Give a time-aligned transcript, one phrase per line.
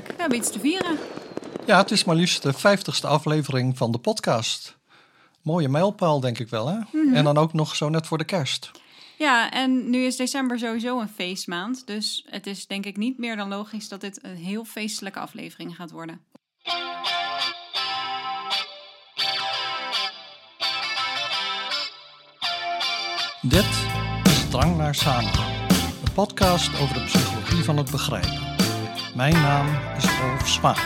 [0.00, 0.98] We hebben iets te vieren.
[1.66, 4.76] Ja, het is maar liefst de vijftigste aflevering van de podcast.
[5.42, 6.78] Mooie mijlpaal, denk ik wel, hè?
[7.14, 8.70] En dan ook nog zo net voor de kerst.
[9.18, 11.86] Ja, en nu is december sowieso een feestmaand.
[11.86, 15.76] Dus het is denk ik niet meer dan logisch dat dit een heel feestelijke aflevering
[15.76, 16.20] gaat worden.
[23.42, 23.66] Dit
[24.24, 25.70] is Drang naar Samenhang.
[26.04, 28.51] Een podcast over de psychologie van het begrijpen.
[29.14, 29.66] Mijn naam
[29.96, 30.76] is Rolf Spaan.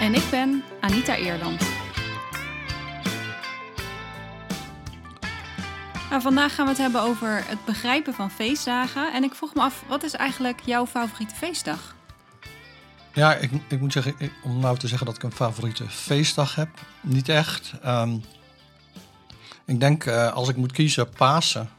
[0.00, 1.62] En ik ben Anita Eerland.
[6.10, 9.12] Nou, vandaag gaan we het hebben over het begrijpen van feestdagen.
[9.12, 11.94] En ik vroeg me af, wat is eigenlijk jouw favoriete feestdag?
[13.14, 16.54] Ja, ik, ik moet zeggen, ik- om nou te zeggen dat ik een favoriete feestdag
[16.54, 16.68] heb,
[17.00, 17.72] niet echt.
[17.82, 18.16] Ehm,
[19.64, 21.70] ik denk, eh, als ik moet kiezen, Pasen.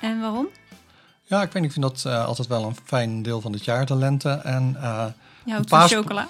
[0.00, 0.48] En waarom?
[1.32, 3.64] Ja, ik weet niet, ik vind dat eh, altijd wel een fijn deel van het
[3.64, 4.30] jaar, de lente.
[4.30, 4.76] En
[5.46, 6.28] van paas- chocola?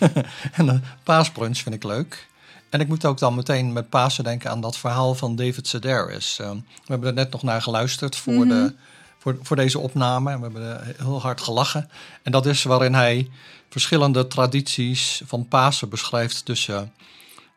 [0.52, 2.26] En de paasbrunch vind ik leuk.
[2.68, 6.38] En ik moet ook dan meteen met Pasen denken aan dat verhaal van David Sedaris.
[6.38, 8.74] Eh, we hebben er net nog naar geluisterd voor, de,
[9.18, 10.30] voor, voor deze opname.
[10.30, 11.90] En we hebben heel hard gelachen.
[12.22, 13.30] En dat is waarin hij
[13.68, 16.92] verschillende tradities van Pasen beschrijft tussen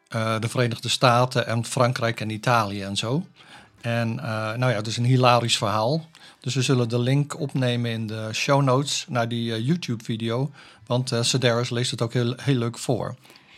[0.09, 3.25] de Verenigde Staten en Frankrijk en Italië en zo.
[3.81, 6.09] En nou ja, het is een hilarisch verhaal.
[6.41, 10.51] Dus we zullen de link opnemen in de show notes naar die eh, YouTube-video.
[10.85, 13.15] Want Sedaris leest het ook heel, heel leuk voor.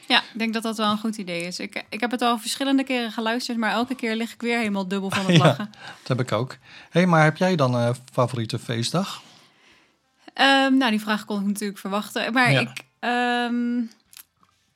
[0.08, 1.60] Ja, ik denk dat dat wel een goed idee is.
[1.60, 4.88] Ik, ik heb het al verschillende keren geluisterd, maar elke keer lig ik weer helemaal
[4.88, 5.44] dubbel van het Ja.
[5.44, 5.70] lachen.
[6.00, 6.52] Dat heb ik ook.
[6.52, 6.58] Hé,
[7.00, 9.22] hey, maar heb jij dan een favoriete feestdag?
[10.34, 12.34] Ehm, nou, die vraag kon ik natuurlijk verwachten.
[12.34, 12.60] Maar Ja.
[12.60, 13.82] ik, ehm,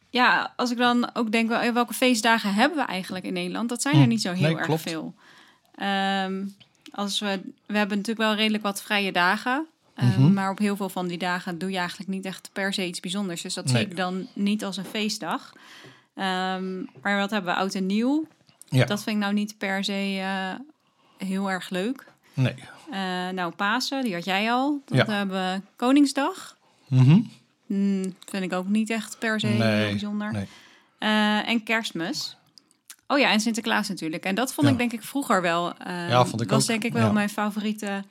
[0.09, 3.69] ja, als ik dan ook denk, eh, welke feestdagen hebben we eigenlijk in Nederland?
[3.69, 4.81] Dat zijn er Hm, niet zo heel nee, erg klopt.
[4.81, 5.15] veel.
[5.75, 6.45] Ehm,
[6.97, 9.65] als we, we hebben natuurlijk wel redelijk wat vrije dagen.
[9.95, 10.33] Ehm, Mhm.
[10.33, 12.99] Maar op heel veel van die dagen doe je eigenlijk niet echt per se iets
[12.99, 13.41] bijzonders.
[13.41, 15.53] Dus dat zie ik dan niet als een feestdag.
[16.15, 18.27] Ehm, maar wat hebben we oud en nieuw?
[18.69, 18.85] Ja.
[18.85, 20.53] Dat vind ik nou niet per se eh,
[21.27, 22.05] heel erg leuk.
[22.33, 22.53] Nee.
[22.91, 24.81] Eh, nou, Pasen, die had jij al.
[24.85, 25.05] Dan Ja.
[25.05, 26.57] hebben we Koningsdag.
[26.87, 30.31] Hmm, vind ik ook niet echt per se heel bijzonder.
[30.31, 30.47] nee.
[30.97, 32.37] Eh, en Kerstmis.
[33.07, 34.23] Oh ja, en Sinterklaas natuurlijk.
[34.25, 34.73] En dat vond Ja.
[34.73, 35.77] ik denk ik vroeger wel.
[35.77, 37.11] eh, Ja, vond ik was ook, denk ik wel ja.
[37.11, 38.03] mijn favoriete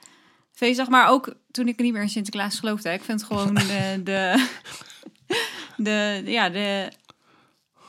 [0.52, 0.88] feestdag.
[0.88, 2.92] Maar ook toen ik niet meer in Sinterklaas geloofde.
[2.92, 4.46] Ik vind gewoon de, de,
[5.76, 6.88] de, ja, de,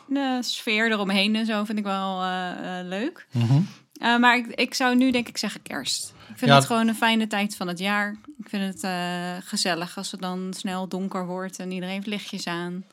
[0.07, 3.27] de sfeer eromheen en zo vind ik wel eh, eh, leuk.
[3.31, 3.59] Mhm.
[3.93, 6.13] Eh, maar ik, ik zou nu denk ik zeggen kerst.
[6.29, 8.15] Ik vind Ja, het gewoon een fijne tijd van het jaar.
[8.39, 8.91] Ik vind het
[9.45, 12.83] gezellig als het dan snel donker wordt en iedereen heeft lichtjes aan.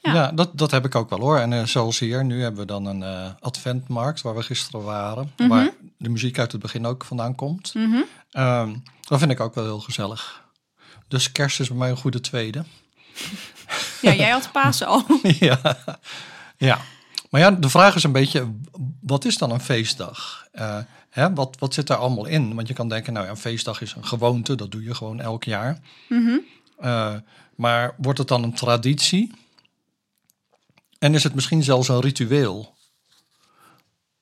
[0.00, 0.32] Ja, Ja.
[0.32, 1.38] dat, dat heb ik ook wel hoor.
[1.38, 5.32] En eh, zoals hier, nu hebben we dan een eh, adventmarkt waar we gisteren waren.
[5.36, 5.48] Mhm.
[5.48, 7.74] Waar de muziek uit het begin ook vandaan komt.
[7.74, 8.00] Mhm.
[8.30, 8.74] Ehm,
[9.08, 10.42] dat vind ik ook wel heel gezellig.
[11.08, 12.64] Dus kerst is bij mij een goede tweede.
[14.00, 15.04] Ja, jij had Pasen al.
[15.40, 15.60] ja.
[16.56, 16.78] ja.
[17.30, 18.54] Maar ja, de vraag is een beetje,
[19.00, 20.46] wat is dan een feestdag?
[20.52, 20.78] Eh,
[21.10, 22.54] hè, wat, wat zit daar allemaal in?
[22.54, 25.20] Want je kan denken, nou ja, een feestdag is een gewoonte, dat doe je gewoon
[25.20, 25.78] elk jaar.
[26.08, 26.38] Mhm.
[27.54, 29.32] Maar wordt het dan een traditie?
[30.98, 32.76] En is het misschien zelfs een ritueel?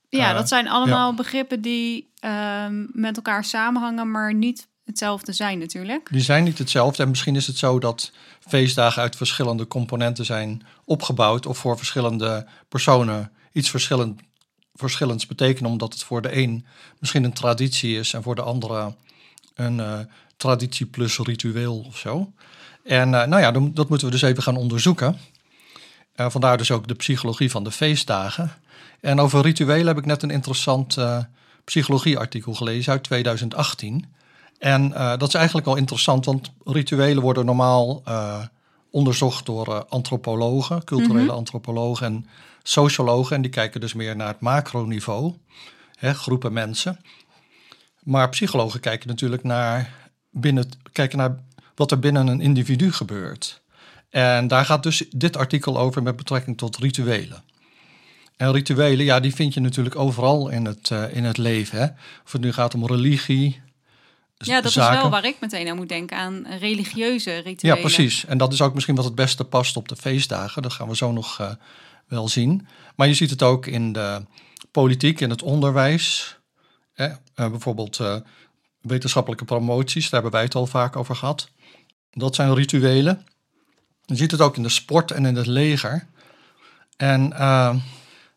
[0.09, 5.59] Ja, Eh, dat zijn allemaal begrippen die ehm, met elkaar samenhangen, maar niet hetzelfde zijn
[5.59, 6.07] natuurlijk.
[6.11, 7.03] Die zijn niet hetzelfde.
[7.03, 8.11] En misschien is het zo dat
[8.47, 11.45] feestdagen uit verschillende componenten zijn opgebouwd.
[11.45, 14.21] Of voor verschillende personen iets verschillend,
[14.73, 15.71] verschillends betekenen.
[15.71, 16.65] Omdat het voor de een
[16.99, 18.95] misschien een traditie is en voor de andere
[19.55, 19.99] een eh,
[20.37, 22.31] traditie plus ritueel of zo.
[22.83, 25.17] En eh, nou ja, dat moeten we dus even gaan onderzoeken.
[26.17, 28.51] Eh, vandaar dus ook de psychologie van de feestdagen.
[28.99, 31.19] En over rituelen heb ik net een interessant eh
[31.63, 34.05] psychologieartikel gelezen uit 2018.
[34.57, 38.03] En eh, dat is eigenlijk wel interessant, want rituelen worden normaal
[38.91, 41.35] onderzocht door antropologen, culturele Mhm.
[41.35, 42.27] antropologen en
[42.63, 43.35] sociologen.
[43.35, 45.33] En die kijken dus meer naar het macroniveau,
[45.97, 46.99] hè, groepen mensen.
[48.03, 49.93] Maar psychologen kijken natuurlijk naar,
[50.29, 51.35] binnen, kijken naar
[51.75, 53.61] wat er binnen een individu gebeurt.
[54.09, 57.43] En daar gaat dus dit artikel over met betrekking tot rituelen.
[58.37, 61.79] En rituelen, ja, die vind je natuurlijk overal in het, eh, in het leven.
[61.79, 61.85] Hè?
[62.25, 63.61] Of het nu gaat om religie,
[64.37, 64.95] Ja, dat zaken.
[64.95, 67.79] is wel waar ik meteen aan moet denken, aan religieuze Ja, rituelen.
[67.79, 68.25] precies.
[68.25, 70.61] En dat is ook misschien wat het beste past op de feestdagen.
[70.61, 71.51] Dat gaan we zo nog eh,
[72.07, 72.67] wel zien.
[72.95, 74.21] Maar je ziet het ook in de
[74.71, 76.37] politiek, in het onderwijs.
[76.93, 77.05] Hè?
[77.05, 77.99] Eh, bijvoorbeeld
[78.81, 81.49] wetenschappelijke promoties, daar hebben wij het al vaak over gehad.
[82.11, 83.25] Dat zijn rituelen.
[84.07, 86.07] Je ziet het ook in de sport en in het leger.
[86.97, 87.75] En eh,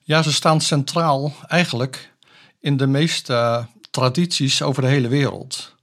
[0.03, 2.13] ja, ze staan centraal eigenlijk
[2.61, 5.75] in de meeste eh, tradities over de hele wereld.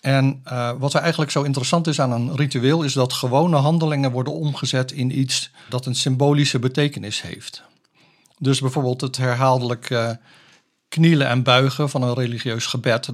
[0.00, 4.10] En uh, wat er eigenlijk zo interessant is aan een ritueel, is dat gewone handelingen
[4.10, 7.62] worden omgezet in iets dat een symbolische betekenis heeft.
[8.38, 10.10] Dus bijvoorbeeld het herhaaldelijk uh,
[10.88, 13.08] knielen en buigen van een religieus gebed.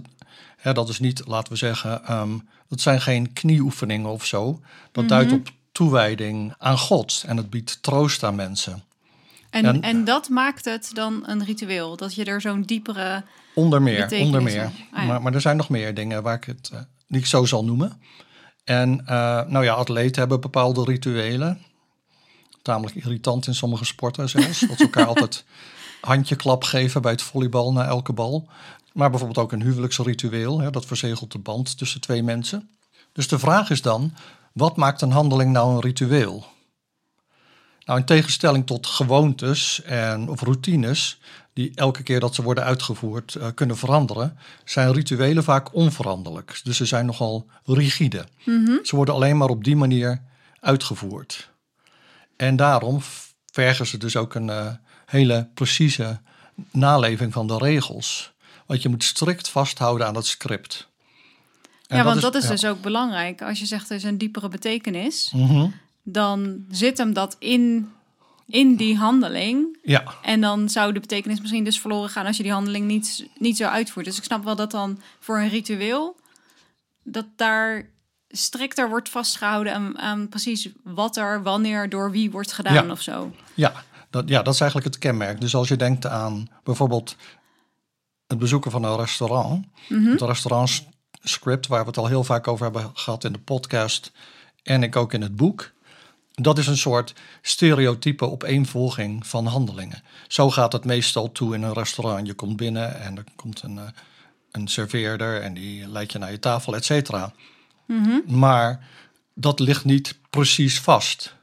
[0.59, 4.61] Hè, dat is niet, laten we zeggen, um, dat zijn geen knieoefeningen of zo.
[4.93, 5.13] Dat Mhm.
[5.13, 8.83] duidt op toewijding aan God en het biedt troost aan mensen.
[9.51, 11.97] En, En- en, dat maakt het dan een ritueel.
[11.97, 13.23] Dat je er zo'n diepere.
[13.55, 14.65] Onder meer, onder meer.
[14.65, 15.05] Ah, ja.
[15.05, 16.81] maar, maar er zijn nog meer dingen waar ik het, eh,
[17.19, 18.01] ik zo zal noemen.
[18.65, 21.63] En eh, nou ja, atleten hebben bepaalde rituelen.
[22.63, 24.61] Tamelijk irritant in sommige sporten zelfs.
[24.61, 25.45] dat ze elkaar altijd
[26.01, 28.49] handjeklap geven bij het volleybal na elke bal.
[28.99, 30.61] Maar bijvoorbeeld ook een huwelijksritueel.
[30.61, 32.71] Hè, dat verzegelt de band tussen twee mensen.
[33.13, 34.15] Dus de vraag is dan,
[34.53, 36.47] wat maakt een handeling nou een ritueel?
[37.85, 41.21] Nou, in tegenstelling tot gewoontes en, of routines,
[41.53, 46.61] die elke keer dat ze worden uitgevoerd eh, kunnen veranderen, zijn rituelen vaak onveranderlijk.
[46.63, 48.27] Dus ze zijn nogal rigide.
[48.83, 50.23] Ze worden alleen maar op die manier
[50.61, 51.51] uitgevoerd.
[52.37, 53.01] En daarom
[53.53, 54.73] vergen ze dus ook een eh,
[55.07, 56.21] hele precieze
[56.71, 58.37] naleving van de regels.
[58.69, 60.89] Want je moet strikt vasthouden aan het script.
[61.87, 62.51] En ja, want dat is ja.
[62.51, 63.43] dus ook belangrijk.
[63.43, 65.67] Als je zegt er is een diepere betekenis, Mhm.
[66.03, 67.91] dan zit hem dat in,
[68.47, 69.79] in die handeling.
[69.83, 73.27] Ja, En dan zou de betekenis misschien dus verloren gaan als je die handeling niet,
[73.39, 74.07] niet zo uitvoert.
[74.07, 76.17] Dus ik snap wel dat dan voor een ritueel,
[77.03, 77.89] dat daar
[78.29, 82.91] strikter wordt vastgehouden aan, aan precies wat er, wanneer, door wie wordt gedaan Ja.
[82.91, 83.33] of zo.
[83.55, 83.73] Ja
[84.11, 85.41] dat, ja, dat is eigenlijk het kenmerk.
[85.41, 87.17] Dus als je denkt aan bijvoorbeeld
[88.29, 92.91] het bezoeken van een restaurant, het restaurantscript, waar we het al heel vaak over hebben
[92.95, 94.13] gehad in de podcast
[94.63, 95.71] en ik ook in het boek.
[96.35, 100.03] Dat is een soort stereotype opeenvolging van handelingen.
[100.29, 102.27] Zo gaat het meestal toe in een restaurant.
[102.27, 103.85] Je komt binnen en er komt een, eh,
[104.51, 107.33] een serveerder en die leidt je naar je tafel, et cetera.
[108.27, 108.87] Maar
[109.35, 111.35] dat ligt niet precies vast.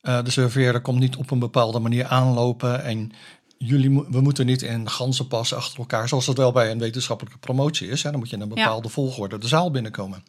[0.00, 3.12] Eh, de serveerder komt niet op een bepaalde manier aanlopen en
[3.58, 7.38] jullie, mo- we moeten niet in ganzenpas achter elkaar, zoals het wel bij een wetenschappelijke
[7.38, 8.02] promotie is.
[8.02, 8.10] Hè.
[8.10, 10.24] Dan moet je in een bepaalde volgorde de zaal binnenkomen.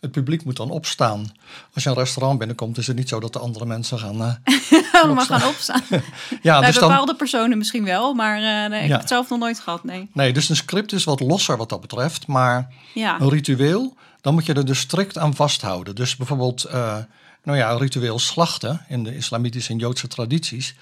[0.00, 1.32] Het publiek moet dan opstaan.
[1.74, 4.22] Als je een restaurant binnenkomt, is het niet zo dat de andere mensen gaan.
[4.44, 4.62] eh,
[5.02, 5.82] Allemaal gaan opstaan.
[6.42, 8.90] ja, Bij dus dan, bepaalde personen misschien wel, maar eh, nee, ik Ja.
[8.90, 10.08] heb het zelf nog nooit gehad, nee.
[10.12, 12.26] nee, dus een script is wat losser wat dat betreft.
[12.26, 15.94] Maar Ja, een ritueel, dan moet je er dus strikt aan vasthouden.
[15.94, 16.96] Dus bijvoorbeeld, eh,
[17.42, 20.74] nou ja, ritueel slachten in de islamitische en Joodse tradities.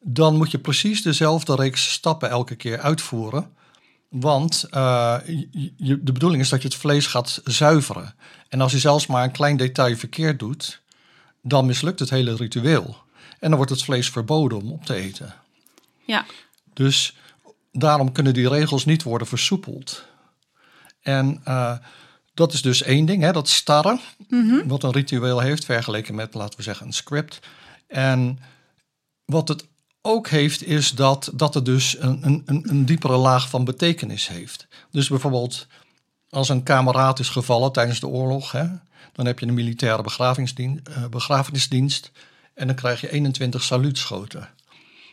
[0.00, 3.52] Dan moet je precies dezelfde reeks stappen elke keer uitvoeren.
[4.08, 5.16] Want eh,
[5.76, 8.14] je- de bedoeling is dat je het vlees gaat zuiveren.
[8.48, 10.82] En als je zelfs maar een klein detail verkeerd doet,
[11.42, 12.96] dan mislukt het hele ritueel.
[13.38, 15.34] En dan wordt het vlees verboden om op te eten.
[16.04, 16.24] ja.
[16.74, 17.16] Dus
[17.72, 20.04] daarom kunnen die regels niet worden versoepeld.
[21.00, 21.76] En eh,
[22.34, 24.00] dat is dus één ding, hè, dat starren,
[24.68, 27.38] wat een ritueel heeft, vergeleken met, laten we zeggen, een script.
[27.86, 28.38] En
[29.24, 29.66] wat het
[30.02, 34.66] ook heeft, is dat, dat het dus een, een, een, diepere laag van betekenis heeft.
[34.90, 35.66] Dus bijvoorbeeld,
[36.30, 38.66] als een kameraad is gevallen tijdens de oorlog, hè,
[39.12, 42.10] dan heb je een militaire begrafenisdienst, eh, begrafenisdienst
[42.54, 44.48] en dan krijg je 21 saluutschoten.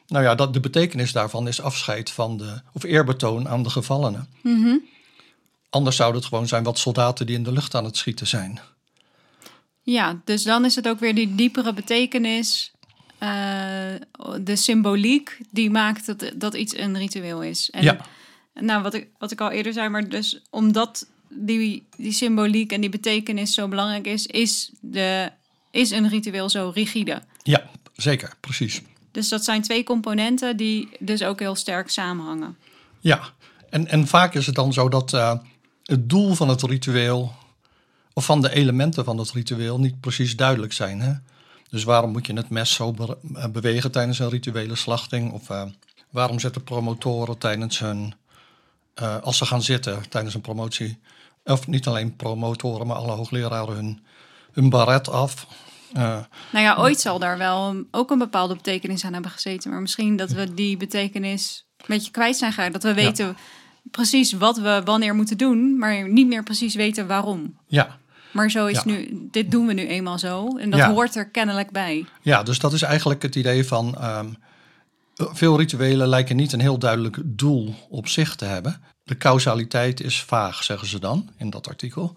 [0.08, 4.27] Nou ja, dat, de betekenis daarvan is afscheid van de, of eerbetoon aan de gevallenen.
[5.70, 8.60] Anders zou het gewoon zijn wat soldaten die in de lucht aan het schieten zijn.
[9.82, 12.72] Ja, dus dan is het ook weer die diepere betekenis,
[14.42, 17.70] de symboliek, die maakt dat, dat iets een ritueel is.
[17.70, 17.98] En, Ja.
[18.60, 22.82] Nou, wat ik, wat ik al eerder zei, maar dus omdat die, die symboliek en
[22.82, 25.32] die betekenis zo belangrijk is, is, de,
[25.72, 27.22] is een ritueel zo rigide.
[27.44, 28.82] Ja, zeker, precies.
[29.12, 32.58] Dus dat zijn twee componenten die dus ook heel sterk samenhangen.
[33.00, 33.22] Ja,
[33.70, 35.34] en, en vaak is het dan zo dat eh,
[35.84, 37.36] het doel van het ritueel,
[38.14, 41.02] of van de elementen van het ritueel, niet precies duidelijk zijn.
[41.02, 41.14] Hè?
[41.70, 45.32] Dus waarom moet je het mes zo be- eh, bewegen tijdens een rituele slachting?
[45.32, 45.64] Of eh,
[46.10, 48.14] waarom zetten promotoren tijdens hun,
[48.94, 51.00] eh, als ze gaan zitten tijdens een promotie,
[51.44, 54.00] of niet alleen promotoren, maar alle hoogleraren hun,
[54.52, 55.48] hun baret af?
[55.94, 56.20] Eh,
[56.52, 59.72] Nou ja, ooit zal daar wel ook een bepaalde betekenis aan hebben gezeten.
[59.72, 62.74] Maar misschien dat we die betekenis een beetje kwijt zijn geraakt.
[62.74, 63.38] Dat we weten
[63.92, 67.58] precies wat we wanneer moeten doen, maar niet meer precies weten waarom.
[67.68, 67.98] ja,
[68.31, 68.81] Maar zo is Ja.
[68.86, 70.57] nu, dit doen we nu eenmaal zo.
[70.57, 70.91] En dat Ja.
[70.91, 72.05] hoort er kennelijk bij.
[72.22, 73.96] Ja, dus dat is eigenlijk het idee van.
[74.00, 74.27] ehm,
[75.15, 78.81] veel rituelen lijken niet een heel duidelijk doel op zich te hebben.
[79.03, 82.15] De causaliteit is vaag, zeggen ze dan in dat artikel.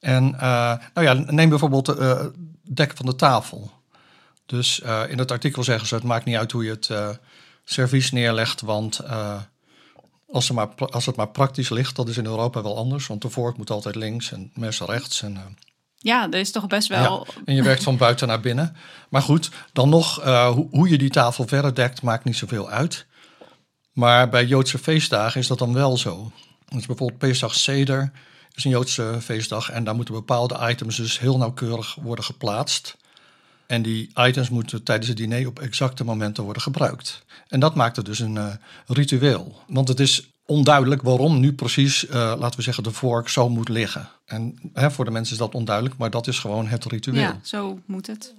[0.00, 2.24] En eh, nou ja, neem bijvoorbeeld het eh,
[2.62, 3.70] dek van de tafel.
[4.46, 6.90] Dus eh, in het artikel zeggen ze: het maakt niet uit hoe je het
[7.64, 9.00] servies neerlegt, want
[10.28, 13.06] Als, maar, als het maar praktisch ligt, dat is in Europa wel anders.
[13.06, 15.22] Want de vork moet altijd links en mes rechts.
[15.22, 15.42] En, eh,
[15.96, 17.26] Ja, er is toch best wel...
[17.26, 18.76] ja, en je werkt van buiten naar binnen.
[19.08, 22.68] Maar goed, dan nog, eh, hoe, hoe je die tafel verder dekt, maakt niet zoveel
[22.70, 23.06] uit.
[23.92, 26.32] Maar bij Joodse feestdagen is dat dan wel zo.
[26.68, 28.12] Dus bijvoorbeeld Pesach Seder
[28.54, 29.70] is een Joodse feestdag.
[29.70, 32.96] En daar moeten bepaalde items dus heel nauwkeurig worden geplaatst.
[33.66, 37.24] En die items moeten tijdens het diner op exacte momenten worden gebruikt.
[37.48, 38.46] En dat maakt het dus een eh,
[38.86, 39.62] ritueel.
[39.66, 43.68] Want het is onduidelijk waarom nu precies, eh, laten we zeggen, de vork zo moet
[43.68, 44.08] liggen.
[44.24, 47.20] En hè, voor de mensen is dat onduidelijk, maar dat is gewoon het ritueel.
[47.20, 48.34] Ja, Ja, zo moet het.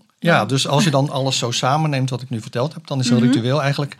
[0.46, 3.20] dus als je dan alles zo samenneemt wat ik nu verteld heb, dan is een
[3.20, 3.98] ritueel eigenlijk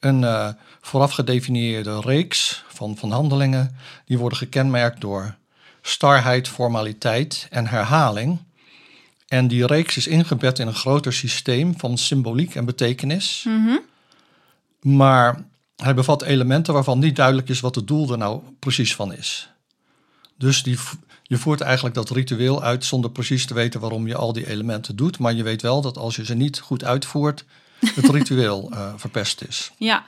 [0.00, 0.48] een eh,
[0.80, 3.76] vooraf gedefinieerde reeks van, van handelingen.
[4.04, 5.34] Die worden gekenmerkt door
[5.82, 8.38] starheid, formaliteit en herhaling.
[9.28, 13.44] En die reeks is ingebed in een groter systeem van symboliek en betekenis.
[13.48, 13.76] Mhm.
[14.80, 15.44] Maar
[15.76, 19.48] hij bevat elementen waarvan niet duidelijk is wat het doel er nou precies van is.
[20.38, 20.78] Dus die,
[21.22, 24.96] je voert eigenlijk dat ritueel uit zonder precies te weten waarom je al die elementen
[24.96, 25.18] doet.
[25.18, 27.44] Maar je weet wel dat als je ze niet goed uitvoert,
[27.94, 29.70] het ritueel eh, verpest is.
[29.76, 30.06] Ja.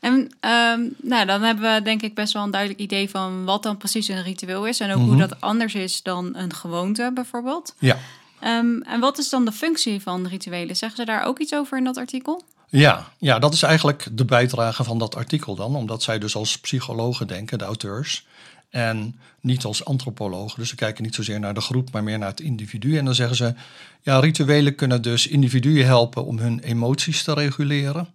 [0.00, 3.62] En ehm, nou, dan hebben we denk ik best wel een duidelijk idee van wat
[3.62, 4.80] dan precies een ritueel is.
[4.80, 5.18] En ook hoe Mhm.
[5.18, 7.74] dat anders is dan een gewoonte bijvoorbeeld.
[7.78, 7.98] Ja.
[8.40, 10.76] Ehm, en wat is dan de functie van rituelen?
[10.76, 12.42] Zeggen ze daar ook iets over in dat artikel?
[12.68, 15.76] Ja, ja, dat is eigenlijk de bijdrage van dat artikel dan.
[15.76, 18.26] Omdat zij dus als psychologen denken, de auteurs.
[18.70, 20.58] En niet als antropologen.
[20.58, 22.98] Dus ze kijken niet zozeer naar de groep, maar meer naar het individu.
[22.98, 23.54] En dan zeggen ze,
[24.02, 28.08] ja, rituelen kunnen dus individuen helpen om hun emoties te reguleren.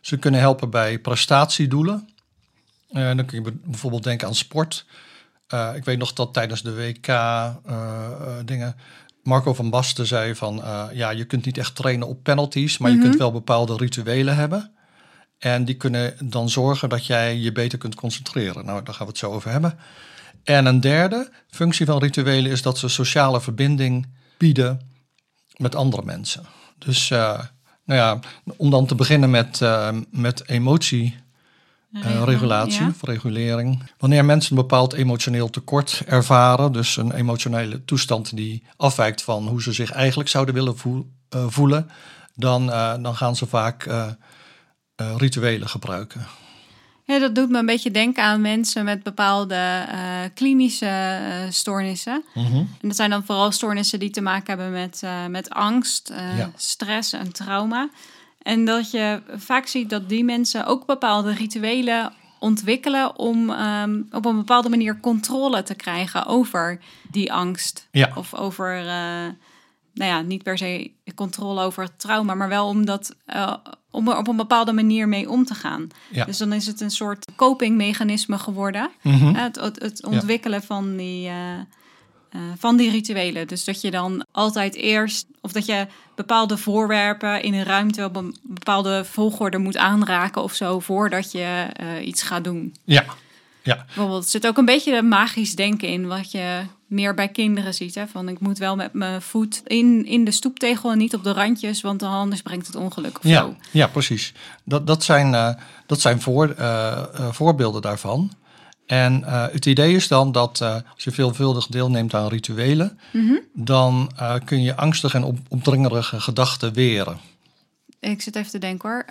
[0.00, 2.08] Ze kunnen helpen bij prestatiedoelen.
[2.90, 4.84] Eh, dan kun je bijvoorbeeld denken aan sport.
[5.46, 8.76] Eh, ik weet nog dat tijdens de WK eh, dingen
[9.28, 12.90] Marco van Basten zei van eh, ja, je kunt niet echt trainen op penalties, maar
[12.90, 14.72] je kunt wel bepaalde rituelen hebben.
[15.38, 18.64] En die kunnen dan zorgen dat jij je beter kunt concentreren.
[18.64, 19.78] Nou, daar gaan we het zo over hebben.
[20.44, 24.06] En een derde functie van rituelen is dat ze sociale verbinding
[24.38, 24.80] bieden
[25.56, 26.44] met andere mensen.
[26.78, 27.40] Dus eh,
[27.84, 28.18] nou ja,
[28.56, 31.16] om dan te beginnen met, eh, met emotie
[31.92, 32.88] eh, regulatie Ja.
[32.88, 33.82] of regulering.
[33.98, 39.62] Wanneer mensen een bepaald emotioneel tekort ervaren, dus een emotionele toestand die afwijkt van hoe
[39.62, 40.74] ze zich eigenlijk zouden willen
[41.28, 41.90] eh, voelen,
[42.34, 44.06] dan, eh, dan gaan ze vaak eh,
[44.96, 46.26] eh, rituelen gebruiken.
[47.04, 49.54] Ja, dat doet me een beetje denken aan mensen met bepaalde
[49.88, 49.98] eh,
[50.34, 52.24] klinische eh, stoornissen.
[52.34, 56.38] En dat zijn dan vooral stoornissen die te maken hebben met, eh, met angst, eh,
[56.38, 56.50] Ja.
[56.56, 57.88] stress en trauma.
[58.48, 64.24] En dat je vaak ziet dat die mensen ook bepaalde rituelen ontwikkelen om ehm, op
[64.24, 66.78] een bepaalde manier controle te krijgen over
[67.10, 67.88] die angst.
[67.90, 68.12] Ja.
[68.14, 69.26] Of over, eh,
[69.94, 73.54] nou ja, niet per se controle over het trauma, maar wel om, dat, eh,
[73.90, 75.88] om er op een bepaalde manier mee om te gaan.
[76.10, 76.24] Ja.
[76.24, 78.90] Dus dan is het een soort copingmechanisme geworden.
[79.02, 79.34] Mhm.
[79.34, 81.52] Het, het, het ontwikkelen van, die, eh,
[82.30, 83.48] eh, van die rituelen.
[83.48, 88.16] Dus dat je dan altijd eerst, of dat je bepaalde voorwerpen in een ruimte op
[88.16, 92.74] een bepaalde volgorde moet aanraken of zo, voordat je eh, iets gaat doen.
[92.84, 93.04] Ja.
[93.62, 93.84] Ja.
[93.86, 97.74] Bijvoorbeeld, er zit ook een beetje de magisch denken in, wat je meer bij kinderen
[97.74, 97.94] ziet.
[97.94, 98.06] Hè?
[98.06, 101.32] Van ik moet wel met mijn voet in, in de stoeptegel en niet op de
[101.32, 103.54] randjes, want dan anders brengt het ongeluk of Ja, zo.
[103.70, 104.32] ja, precies.
[104.64, 105.54] Dat, dat zijn, eh,
[105.86, 108.32] dat zijn voor, eh, voorbeelden daarvan.
[108.88, 112.98] En eh, het idee is dan dat eh, als je veelvuldig deelneemt aan rituelen,
[113.52, 117.18] dan eh, kun je angstige en op, opdringerige gedachten weren.
[118.00, 119.04] Ik zit even te denken hoor.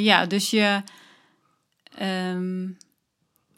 [0.00, 0.82] Ja, dus je.
[1.98, 2.66] ehm,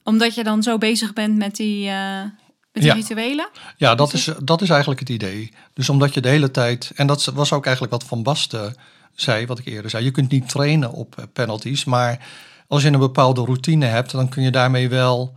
[0.04, 2.32] omdat je dan zo bezig bent met die, met
[2.72, 2.94] die Ja.
[2.94, 3.48] rituelen.
[3.76, 5.52] Ja, dat is, dat is eigenlijk het idee.
[5.74, 8.74] Dus omdat je de hele tijd, en dat was ook eigenlijk wat Van Basten
[9.14, 12.26] zei, wat ik eerder zei, je kunt niet trainen op penalties, maar
[12.70, 15.34] als je een bepaalde routine hebt, dan kun je daarmee wel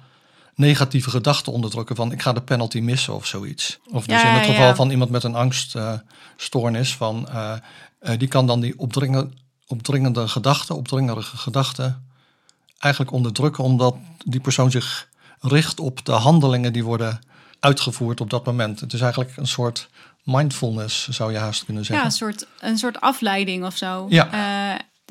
[0.56, 3.80] negatieve gedachten onderdrukken van ik ga de penalty missen of zoiets.
[3.92, 4.76] Of dus Ja, in het ja, geval ja.
[4.76, 7.54] van iemand met een angststoornis, van eh,
[8.00, 9.34] eh, die kan dan die opdringen,
[9.68, 12.06] opdringende gedachten, opdringerige gedachten
[12.80, 15.08] eigenlijk onderdrukken, omdat die persoon zich
[15.40, 17.20] richt op de handelingen die worden
[17.60, 18.80] uitgevoerd op dat moment.
[18.80, 19.90] Het is eigenlijk een soort
[20.24, 22.06] mindfulness, zou je haast kunnen Ja, zeggen.
[22.06, 24.06] een soort, een soort afleiding of zo.
[24.10, 24.30] Ja.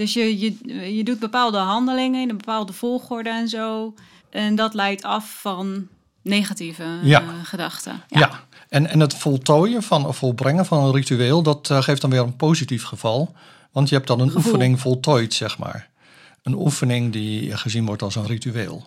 [0.03, 3.95] Eh, dus je, je, je doet bepaalde handelingen in een bepaalde volgorde en zo.
[4.31, 5.87] En dat leidt af van
[6.23, 7.21] negatieve Ja.
[7.21, 8.03] eh, gedachten.
[8.09, 8.31] Ja.
[8.69, 12.21] En, en het voltooien van of volbrengen van een ritueel, dat eh, geeft dan weer
[12.21, 13.35] een positief geval.
[13.73, 14.53] Want je hebt dan een Gevoel.
[14.53, 15.89] oefening voltooid, zeg maar.
[16.43, 18.87] Een oefening die gezien wordt als een ritueel.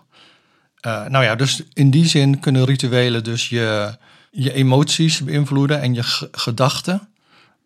[0.79, 3.98] Eh, nou ja, dus in die zin kunnen rituelen dus je,
[4.31, 7.07] je emoties beïnvloeden en je gedachten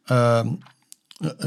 [0.06, 0.46] ehm, eh, eh,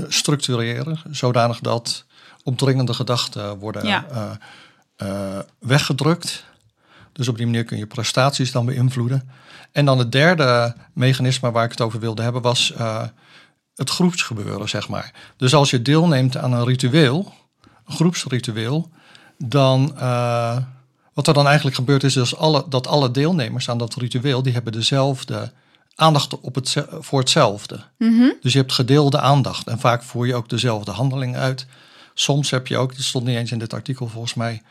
[0.08, 2.04] structureren, zodanig dat
[2.42, 4.04] opdringende gedachten worden Ja.
[4.10, 4.30] eh,
[4.96, 6.44] eh, weggedrukt.
[7.12, 9.30] Dus op die manier kun je prestaties dan beïnvloeden.
[9.72, 13.02] En dan het derde mechanisme waar ik het over wilde hebben was eh,
[13.74, 15.12] het groepsgebeuren, zeg maar.
[15.36, 17.32] Dus als je deelneemt aan een ritueel,
[17.86, 18.90] een groepsritueel,
[19.38, 20.56] dan uh,
[21.14, 24.52] wat er dan eigenlijk gebeurt is dus alle, dat alle deelnemers aan dat ritueel, die
[24.52, 25.52] hebben dezelfde
[25.94, 27.80] aandacht op het, voor hetzelfde.
[27.98, 28.30] Mhm.
[28.40, 31.66] Dus je hebt gedeelde aandacht en vaak voer je ook dezelfde handeling uit.
[32.14, 34.62] Soms heb je ook, dat stond niet eens in dit artikel volgens mij,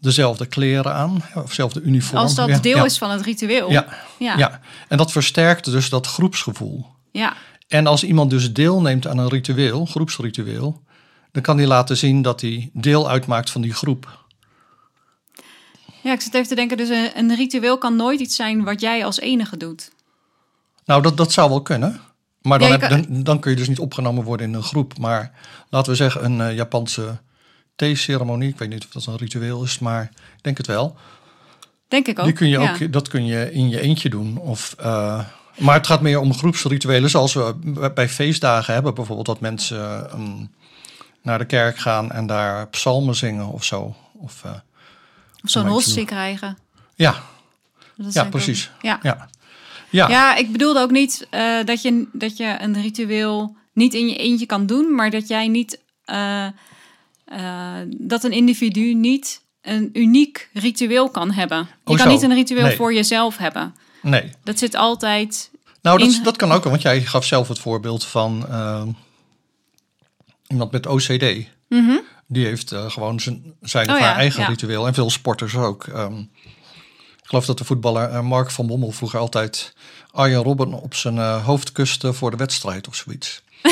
[0.00, 2.22] dezelfde kleren aan, of dezelfde uniform.
[2.22, 2.84] Als dat Ja, deel ja.
[2.84, 3.70] is van het ritueel.
[3.70, 3.86] Ja,
[4.18, 4.38] Ja.
[4.38, 6.86] ja, en dat versterkt dus dat groepsgevoel.
[7.12, 7.36] Ja.
[7.68, 10.82] En als iemand dus deelneemt aan een ritueel, groepsritueel,
[11.32, 14.20] dan kan hij laten zien dat hij deel uitmaakt van die groep.
[16.02, 18.80] Ja, ik zit even te denken, dus een, een ritueel kan nooit iets zijn wat
[18.80, 19.90] jij als enige doet.
[20.84, 22.00] Nou, dat, dat zou wel kunnen.
[22.42, 24.98] Maar dan, Ja, heb, dan, dan kun je dus niet opgenomen worden in een groep.
[24.98, 25.32] Maar
[25.68, 27.18] laten we zeggen een eh, Japanse
[27.76, 28.48] theeceremonie.
[28.48, 30.02] Ik weet niet of dat een ritueel is, maar
[30.36, 30.96] ik denk het wel.
[31.88, 32.24] Denk ik ook.
[32.24, 32.72] Die kun je ja.
[32.72, 34.36] ook, dat kun je in je eentje doen.
[34.38, 35.24] Of, eh,
[35.58, 37.54] maar het gaat meer om groepsrituelen zoals we
[37.94, 38.94] bij- feestdagen hebben.
[38.94, 40.50] Bijvoorbeeld dat mensen eh, um,
[41.22, 43.94] naar de kerk gaan en daar psalmen zingen of zo.
[44.12, 44.50] Of, eh,
[45.44, 46.58] Of zo'n hostie krijgen.
[46.94, 47.14] ja,
[48.10, 48.70] ja, ook- precies.
[48.82, 48.98] Ja.
[49.02, 49.28] Ja.
[49.92, 50.08] Ja.
[50.08, 54.16] Ja, ik bedoelde ook niet eh, dat, je, dat je een ritueel niet in je
[54.16, 56.46] eentje kan doen, maar dat jij niet eh,
[57.24, 61.58] eh, dat een individu niet een uniek ritueel kan hebben.
[61.58, 62.08] Je Oh, kan zo.
[62.12, 62.76] niet een ritueel Nee.
[62.76, 63.74] voor jezelf hebben.
[64.02, 64.30] nee.
[64.44, 65.50] Dat zit altijd.
[65.82, 68.82] Nou, dat, In- dat kan ook, want jij gaf zelf het voorbeeld van eh,
[70.46, 71.46] iemand met OCD.
[71.68, 71.96] Mhm.
[72.26, 74.48] Die heeft gewoon zijn, zijn Oh ja, eigen ja.
[74.48, 74.86] ritueel.
[74.86, 75.84] En veel sporters ook.
[75.86, 76.22] Ehm,
[77.32, 79.74] geloof dat de voetballer eh, Mark van Bommel vroeger altijd
[80.10, 83.42] Arjen Robben op zijn eh, hoofd kuste voor de wedstrijd of zoiets.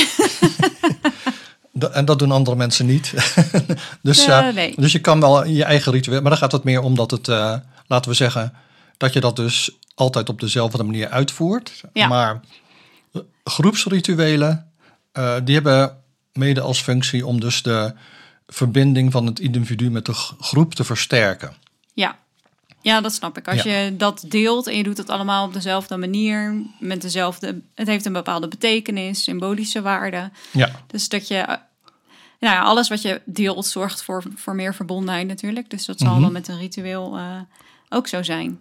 [1.92, 3.14] En dat doen andere mensen niet.
[4.02, 4.74] dus, nee.
[4.76, 6.20] dus je kan wel je eigen ritueel.
[6.20, 7.26] Maar dan gaat het meer om dat het,
[7.86, 8.54] laten we zeggen,
[8.96, 11.80] dat je dat dus altijd op dezelfde manier uitvoert.
[11.92, 12.08] Ja.
[12.08, 12.40] Maar
[13.44, 14.72] groepsrituelen,
[15.44, 15.96] die hebben
[16.32, 17.94] mede als functie om dus de
[18.46, 21.54] verbinding van het individu met de groep te versterken.
[21.94, 22.18] Ja.
[22.82, 23.48] Ja, dat snap ik.
[23.48, 23.76] Als Ja.
[23.78, 27.60] je dat deelt en je doet het allemaal op dezelfde manier, met dezelfde.
[27.74, 30.30] Het heeft een bepaalde betekenis, symbolische waarde.
[30.52, 31.34] Ja, Dus dat je.
[31.36, 31.56] eh,
[32.40, 35.70] Nou ja, alles wat je deelt zorgt voor, voor meer verbondenheid natuurlijk.
[35.70, 36.20] Dus dat zal Mhm.
[36.22, 37.24] dan met een ritueel eh,
[37.88, 38.60] ook zo zijn.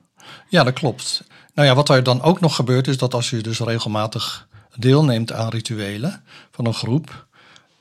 [0.49, 1.23] ja, dat klopt.
[1.53, 5.32] Nou ja, wat er dan ook nog gebeurt is dat als je dus regelmatig deelneemt
[5.32, 7.27] aan rituelen van een groep,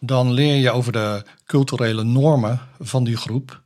[0.01, 3.61] dan leer je over de culturele normen van die groep.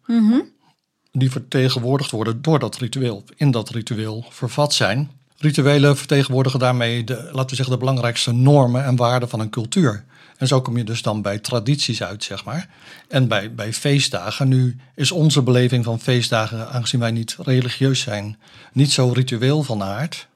[1.13, 5.11] Die vertegenwoordigd worden door dat ritueel, in dat ritueel vervat zijn.
[5.37, 10.05] Rituelen vertegenwoordigen daarmee de, laten we zeggen, de belangrijkste normen en waarden van een cultuur.
[10.37, 12.69] En zo kom je dus dan bij tradities uit, zeg maar.
[13.09, 14.49] En bij, bij feestdagen.
[14.49, 18.37] Nu is onze beleving van feestdagen, aangezien wij niet religieus zijn,
[18.73, 20.27] niet zo ritueel van aard.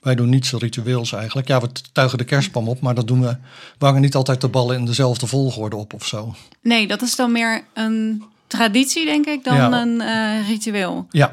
[0.00, 1.48] Wij doen niet zo ritueels eigenlijk.
[1.48, 3.36] Ja, we tuigen de kerstboom op, maar dat doen we.
[3.78, 6.34] We hangen niet altijd de ballen in dezelfde volgorde op of zo.
[6.62, 9.80] Nee, dat is dan meer een traditie, denk ik, dan Ja.
[9.82, 11.06] een eh, ritueel.
[11.10, 11.30] Ja,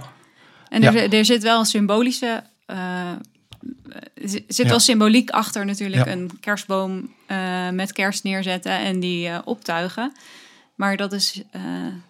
[0.69, 1.09] En er, Ja.
[1.17, 2.43] er zit wel een symbolische.
[2.65, 4.65] er zit Ja.
[4.67, 6.05] wel symboliek achter natuurlijk.
[6.05, 10.11] Een kerstboom eh, met kerst neerzetten en die optuigen.
[10.77, 11.61] Maar dat is eh,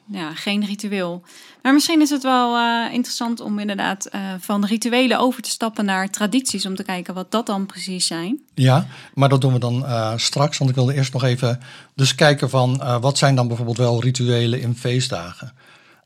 [0.05, 1.23] ja, geen ritueel.
[1.61, 5.85] Maar misschien is het wel eh, interessant om inderdaad eh, van rituelen over te stappen
[5.85, 6.65] naar tradities.
[6.65, 8.39] Om te kijken wat dat dan precies zijn.
[8.53, 9.85] Ja, maar dat doen we dan
[10.19, 10.57] straks.
[10.57, 11.59] Want ik wilde eerst nog even
[11.95, 15.53] dus kijken van wat zijn dan bijvoorbeeld wel rituelen in feestdagen.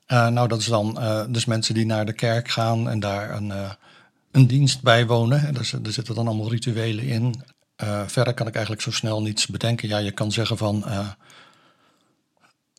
[0.07, 3.53] Nou, dat is dan dus mensen die naar de kerk gaan en daar een,
[4.31, 5.47] een dienst bijwonen.
[5.47, 7.43] En daar, er zitten dan allemaal rituelen in.
[8.05, 9.87] Verder kan ik eigenlijk zo snel niets bedenken.
[9.87, 10.83] Ja, je kan zeggen van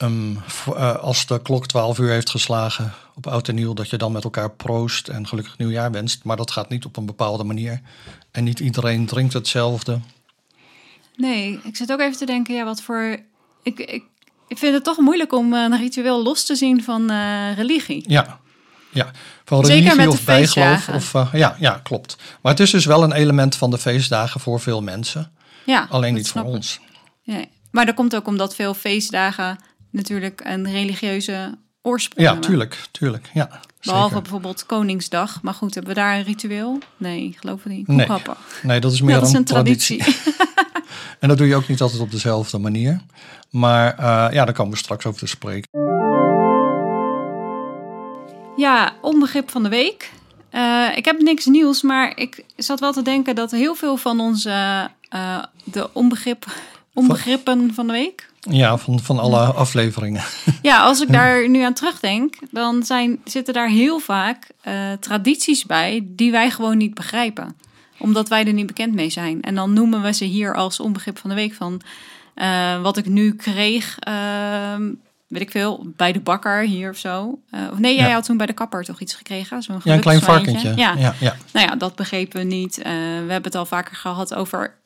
[0.03, 3.97] eh, voor- als de klok 12 uur heeft geslagen op oud en nieuw, dat je
[3.97, 6.25] dan met elkaar proost en gelukkig nieuwjaar wenst.
[6.25, 7.81] Maar dat gaat niet op een bepaalde manier.
[8.31, 10.01] En niet iedereen drinkt hetzelfde.
[11.17, 13.19] Nee, ik zit ook even te denken, ja, wat voor.
[13.63, 14.03] Ik, ik,
[14.49, 18.05] ik vind het toch moeilijk om eh, een ritueel los te zien van eh, religie.
[18.07, 18.41] Ja,
[18.91, 19.11] ja.
[19.45, 20.89] van Zeker religie of bijgeloof.
[20.89, 22.17] Of, ja, ja, klopt.
[22.43, 25.33] Maar het is dus wel een element van de feestdagen voor veel mensen.
[25.67, 26.81] Ja, Alleen niet voor ons.
[27.25, 27.49] Nee.
[27.71, 29.59] Maar dat komt ook omdat veel feestdagen
[29.93, 32.51] natuurlijk een religieuze oorsprong Ja, hebben.
[32.51, 33.31] tuurlijk, tuurlijk.
[33.35, 34.23] Ja, Behalve zeker.
[34.23, 35.43] bijvoorbeeld Koningsdag.
[35.43, 36.79] Maar goed, hebben we daar een ritueel?
[36.97, 37.87] Nee, ik geloof het niet.
[37.89, 38.09] Nee.
[38.63, 40.05] Nee, dat is meer dat is een, een traditie.
[41.23, 43.01] En dat doe je ook niet altijd op dezelfde manier.
[43.51, 45.69] Maar eh, ja, daar komen we straks over te spreken.
[48.57, 50.11] Ja, onbegrip van de week.
[50.51, 54.21] Eh, ik heb niks nieuws, maar ik zat wel te denken dat heel veel van
[54.21, 56.45] onze eh, de onbegrip
[56.95, 58.31] onbegrippen van de week.
[58.51, 60.23] Ja, van, van alle afleveringen.
[60.63, 65.65] Ja, als ik daar nu aan terugdenk, dan zijn, zitten daar heel vaak eh, tradities
[65.67, 67.57] bij die wij gewoon niet begrijpen.
[67.99, 69.43] Omdat wij er niet bekend mee zijn.
[69.43, 71.81] En dan noemen we ze hier als onbegrip van de week van
[72.35, 74.91] eh, wat ik nu kreeg, ehm,
[75.27, 77.39] weet ik veel, bij de bakker hier of zo.
[77.51, 78.15] Eh, of nee, jij Ja.
[78.15, 79.63] had toen bij de kapper toch iets gekregen?
[79.63, 80.73] Zo'n Ja, een klein varkentje.
[80.77, 80.95] Ja.
[80.99, 81.37] ja, ja.
[81.53, 82.77] Nou ja, dat begrepen we niet.
[82.77, 82.89] We
[83.29, 84.81] hebben het al vaker gehad over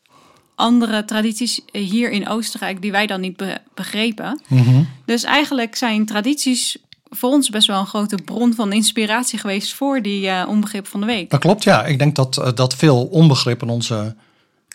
[0.57, 4.41] andere tradities hier in Oostenrijk die wij dan niet be- begrepen.
[4.49, 4.83] Mhm.
[5.05, 6.77] Dus eigenlijk zijn tradities
[7.11, 11.01] voor ons best wel een grote bron van inspiratie geweest voor die eh, onbegrip van
[11.01, 11.31] de week.
[11.31, 11.85] Dat klopt, ja.
[11.85, 14.15] Ik denk dat, eh, dat veel onbegrip in onze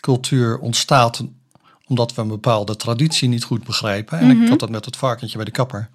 [0.00, 1.22] cultuur ontstaat
[1.86, 4.18] omdat we een bepaalde traditie niet goed begrijpen.
[4.18, 4.42] En Mhm.
[4.42, 5.90] ik had dat met het varkentje bij de kapper.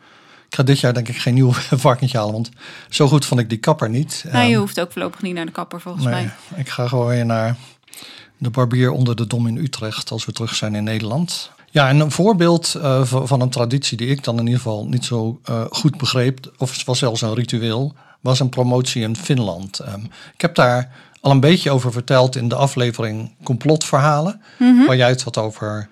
[0.50, 1.52] Ik ga dit jaar denk ik geen nieuw
[1.88, 2.50] varkentje halen, want
[2.90, 4.24] zo goed vond ik die kapper niet.
[4.32, 6.30] Nou, je Ehm, hoeft ook voorlopig niet naar de kapper volgens nee, mij.
[6.56, 7.56] ik ga gewoon weer naar
[8.38, 11.52] de barbier onder de Dom in Utrecht als we terug zijn in Nederland.
[11.70, 15.06] Ja, en een voorbeeld eh, van een traditie die ik dan in ieder geval niet
[15.06, 19.80] zo eh, goed begreep, of het was zelfs een ritueel, was een promotie in Finland.
[19.80, 20.02] Ehm,
[20.34, 24.42] ik heb daar al een beetje over verteld in de aflevering Complotverhalen,
[24.86, 25.90] waar jij het had over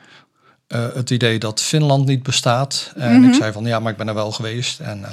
[0.67, 2.93] eh, het idee dat Finland niet bestaat.
[2.95, 4.79] En ik zei van ja, maar ik ben er wel geweest.
[4.79, 5.05] En,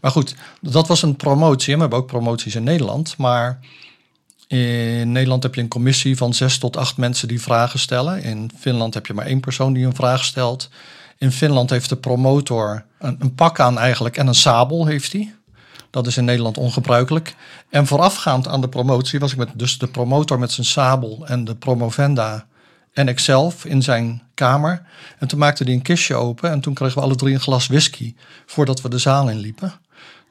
[0.00, 1.74] maar goed, dat was een promotie.
[1.74, 3.16] We hebben ook promoties in Nederland.
[3.16, 3.58] Maar
[4.48, 8.22] in Nederland heb je een commissie van zes tot acht mensen die vragen stellen.
[8.22, 10.68] In Finland heb je maar één persoon die een vraag stelt.
[11.18, 15.34] In Finland heeft de promotor een, een pak aan eigenlijk en een sabel heeft hij.
[15.90, 17.34] Dat is in Nederland ongebruikelijk.
[17.70, 21.44] En voorafgaand aan de promotie was ik met dus de promotor met zijn sabel en
[21.44, 22.46] de promovenda
[22.92, 24.82] en ikzelf in zijn kamer.
[25.18, 27.66] En toen maakte hij een kistje open en toen kregen we alle drie een glas
[27.66, 28.14] whisky
[28.46, 29.72] voordat we de zaal inliepen.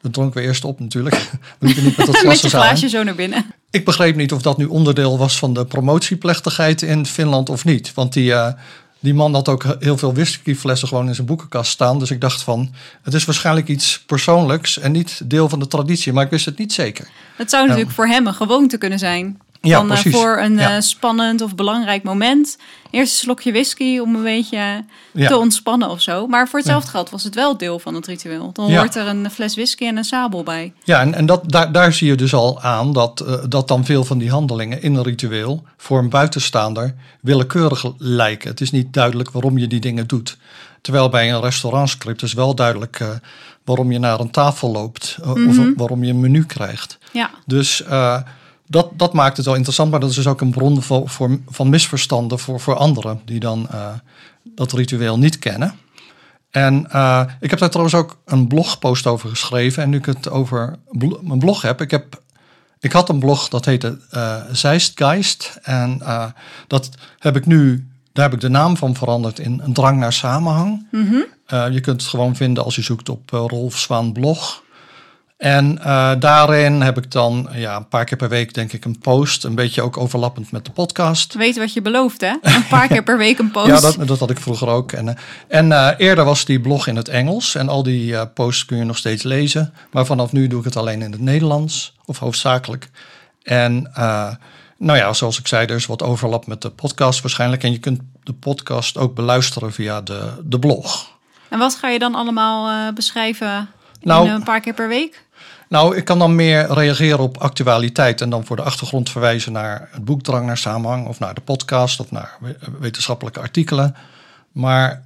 [0.02, 1.16] Dat dronken we eerst op natuurlijk.
[1.60, 2.68] We liepen niet met dat glas Met de je zaal in.
[2.68, 3.46] glaasje zo naar binnen.
[3.70, 7.94] Ik begreep niet of dat nu onderdeel was van de promotieplechtigheid in Finland of niet.
[7.94, 8.54] Want die, eh,
[9.00, 12.00] die man had ook heel veel whiskyflessen gewoon in zijn boekenkast staan.
[12.00, 16.14] Dus ik dacht van, het is waarschijnlijk iets persoonlijks en niet deel van de traditie.
[16.14, 17.08] Maar ik wist het niet zeker.
[17.36, 19.40] Het zou natuurlijk voor hem een gewoonte kunnen zijn.
[19.62, 20.20] Ja, Van, eh, precies.
[20.20, 20.76] voor een Ja.
[20.76, 22.58] eh, spannend of belangrijk moment.
[22.92, 25.28] Eerst een slokje whisky om een beetje Ja.
[25.28, 26.28] te ontspannen of zo.
[26.28, 28.50] Maar voor hetzelfde geld was het wel deel van het ritueel.
[28.54, 30.74] Dan hoort er een fles whisky en een sabel bij.
[30.84, 33.86] Ja, en, en dat, daar, daar zie je dus al aan dat, eh, dat dan
[33.86, 38.50] veel van die handelingen in een ritueel voor een buitenstaander willekeurig lijken.
[38.50, 40.38] Het is niet duidelijk waarom je die dingen doet.
[40.82, 43.20] Terwijl bij een restaurantscript is wel duidelijk
[43.64, 45.40] waarom je naar een tafel loopt of
[45.76, 46.98] waarom je een menu krijgt.
[47.12, 47.84] Ja, Dus
[48.68, 51.40] dat, dat maakt het wel interessant, maar dat is dus ook een bron voor, voor,
[51.50, 53.88] van misverstanden voor, voor anderen die dan eh,
[54.44, 55.76] dat ritueel niet kennen.
[56.52, 59.84] En eh, ik heb daar trouwens ook een blogpost over geschreven.
[59.84, 62.22] En nu ik het over bl- mijn blog heb, ik heb.
[62.80, 65.60] Ik had een blog dat heette eh Zeistgeist.
[65.62, 66.02] En
[66.68, 70.14] dat heb ik nu, daar heb ik de naam van veranderd in een drang naar
[70.14, 70.88] samenhang.
[71.46, 74.64] Eh, je kunt het gewoon vinden als je zoekt op Rolf Zwaan blog.
[75.38, 79.00] En eh, daarin heb ik dan ja, een paar keer per week denk ik een
[79.00, 79.44] post.
[79.44, 81.34] Een beetje ook overlappend met de podcast.
[81.34, 82.36] weet wat je belooft hè?
[82.42, 83.68] Een paar keer per week een post.
[83.68, 84.92] Ja, dat, dat had ik vroeger ook.
[84.92, 85.16] En, eh,
[85.48, 87.56] en eh, eerder was die blog in het Engels.
[87.56, 89.74] En al die eh, posts kun je nog steeds lezen.
[89.92, 91.96] Maar vanaf nu doe ik het alleen in het Nederlands.
[92.06, 92.90] Of hoofdzakelijk.
[93.44, 93.92] En
[94.80, 97.64] nou ja, zoals ik zei, er is wat overlap met de podcast waarschijnlijk.
[97.64, 101.12] En je kunt de podcast ook beluisteren via de, de blog.
[101.50, 103.70] En wat ga je dan allemaal beschrijven
[104.02, 105.26] Nou- een paar keer per week?
[105.70, 109.90] Nou, ik kan dan meer reageren op actualiteit en dan voor de achtergrond verwijzen naar
[109.92, 113.96] het boek Drang naar Samenhang of naar de podcast of naar we- wetenschappelijke artikelen.
[114.52, 115.04] Maar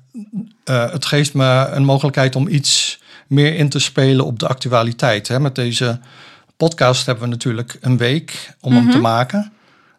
[0.63, 5.27] eh, het geeft me een mogelijkheid om iets meer in te spelen op de actualiteit.
[5.27, 5.39] Hè.
[5.39, 5.99] Met deze
[6.57, 9.51] podcast hebben we natuurlijk een week om hem te maken.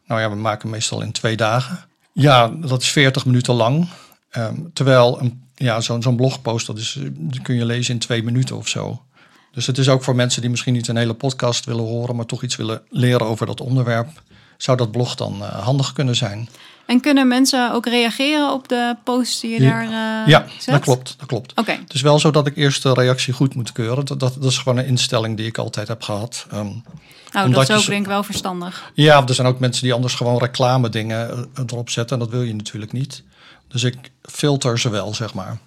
[0.07, 1.79] Nou ja, we maken hem meestal in twee dagen.
[2.13, 3.89] Ja, dat is 40 minuten lang.
[4.31, 8.23] Ehm, terwijl een, ja, zo'n zo'n blogpost, dat, is, die kun je lezen in twee
[8.23, 9.03] minuten of zo.
[9.53, 12.27] Dus het is ook voor mensen die misschien niet een hele podcast willen horen, maar
[12.27, 14.09] toch iets willen leren over dat onderwerp.
[14.57, 16.49] Zou dat blog dan eh, handig kunnen zijn?
[16.87, 19.71] En kunnen mensen ook reageren op de posts die je Ja.
[19.71, 19.83] daar
[20.23, 20.75] eh, ja, zet?
[20.75, 21.15] dat klopt.
[21.19, 21.53] Dat klopt.
[21.59, 24.05] Oké, Het is wel zo dat ik eerst de reactie goed moet keuren.
[24.05, 26.47] Dat, dat, dat is gewoon een instelling die ik altijd heb gehad.
[26.51, 28.91] Nou dat is ook denk ik wel verstandig.
[28.95, 32.17] ja, er zijn ook mensen die anders gewoon reclame dingen eh, erop zetten.
[32.19, 33.23] En dat wil je natuurlijk niet.
[33.69, 35.59] Dus ik filter ze wel, zeg maar.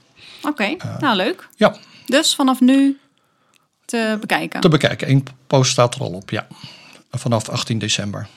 [0.43, 1.47] Oké, nou leuk.
[1.55, 2.99] Ja, Dus vanaf nu
[3.95, 4.62] te bekijken.
[4.62, 5.10] te bekijken.
[5.10, 6.47] Eén post staat er al op, ja.
[7.12, 8.27] Vanaf 18 december.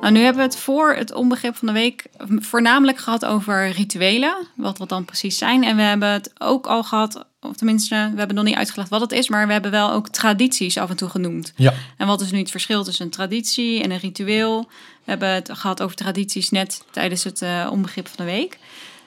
[0.00, 4.46] Nou, nu hebben we het voor het onbegrip van de week voornamelijk gehad over rituelen,
[4.56, 5.64] wat wat dan precies zijn.
[5.64, 9.00] En we hebben het ook al gehad of tenminste, we hebben nog niet uitgelegd wat
[9.00, 11.52] het is, maar we hebben wel ook tradities af en toe genoemd.
[11.56, 14.60] Ja, En wat is nu het verschil tussen een traditie en een ritueel?
[15.04, 18.58] We hebben het gehad over tradities net tijdens het eh, onbegrip van de week.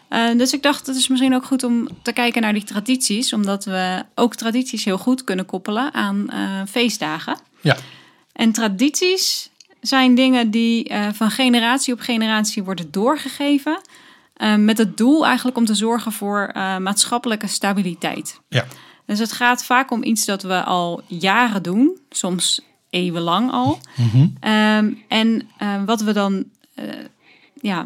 [0.09, 3.33] Eh, dus ik dacht, het is misschien ook goed om te kijken naar die tradities,
[3.33, 7.37] omdat we ook tradities heel goed kunnen koppelen aan eh, feestdagen.
[7.61, 7.77] ja,
[8.33, 9.49] En tradities
[9.81, 13.81] zijn dingen die eh, van generatie op generatie worden doorgegeven.
[14.57, 18.39] met het doel eigenlijk om te zorgen voor maatschappelijke stabiliteit.
[18.49, 18.65] ja,
[19.05, 23.79] Dus het gaat vaak om iets dat we al jaren doen, soms eeuwenlang al.
[23.95, 24.27] Mhm.
[24.39, 25.49] Ehm, en
[25.85, 26.43] wat we dan,
[27.61, 27.85] ja,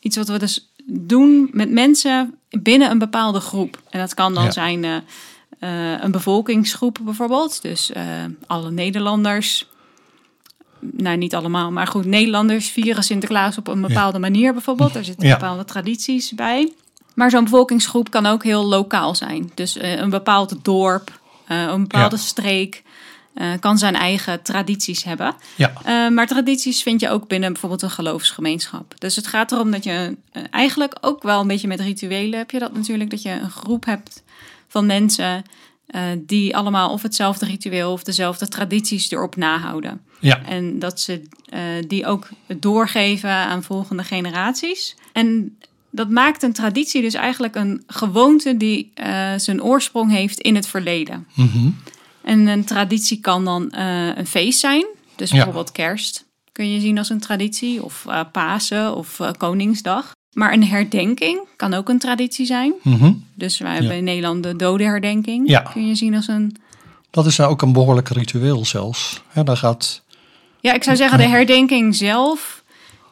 [0.00, 3.80] iets wat we dus doen met mensen binnen een bepaalde groep.
[3.90, 4.50] En dat kan dan Ja.
[4.50, 4.96] zijn eh,
[5.58, 7.62] eh, een bevolkingsgroep bijvoorbeeld.
[7.62, 8.04] Dus eh,
[8.46, 9.68] alle Nederlanders.
[10.80, 14.92] Nou, niet allemaal, maar goed, Nederlanders vieren Sinterklaas op een bepaalde manier bijvoorbeeld.
[14.92, 15.36] Daar zitten Ja.
[15.36, 16.72] bepaalde tradities bij.
[17.14, 19.50] Maar zo'n bevolkingsgroep kan ook heel lokaal zijn.
[19.54, 22.82] Dus een bepaald dorp, een bepaalde streek
[23.34, 25.34] eh, kan zijn eigen tradities hebben.
[25.56, 28.94] ja, Eh, maar tradities vind je ook binnen bijvoorbeeld een geloofsgemeenschap.
[28.98, 32.50] Dus het gaat erom dat je eh, eigenlijk ook wel een beetje met rituelen heb
[32.50, 33.10] je dat natuurlijk.
[33.10, 34.22] Dat je een groep hebt
[34.68, 35.44] van mensen
[36.16, 40.00] die allemaal of hetzelfde ritueel of dezelfde tradities erop nahouden.
[40.20, 41.22] ja, En dat ze
[41.86, 44.96] die ook doorgeven aan volgende generaties.
[45.12, 45.56] En
[45.90, 48.92] dat maakt een traditie dus eigenlijk een gewoonte die
[49.36, 51.26] zijn oorsprong heeft in het verleden.
[51.34, 51.68] Mhm.
[52.22, 54.84] En een traditie kan dan eh, een feest zijn.
[55.16, 55.34] Dus Ja.
[55.36, 57.84] bijvoorbeeld kerst kun je zien als een traditie.
[57.84, 60.10] Of eh, Pasen of eh, Koningsdag.
[60.32, 62.72] Maar een herdenking kan ook een traditie zijn.
[62.82, 63.12] Mhm.
[63.34, 65.48] Dus wij hebben in Nederland de dodenherdenking.
[65.48, 65.60] Ja.
[65.60, 66.56] Kun je zien als een...
[67.10, 69.22] Dat is nou ook een behoorlijk ritueel zelfs.
[69.34, 70.02] Ja, daar gaat
[70.60, 72.59] Ja, ik zou zeggen de herdenking zelf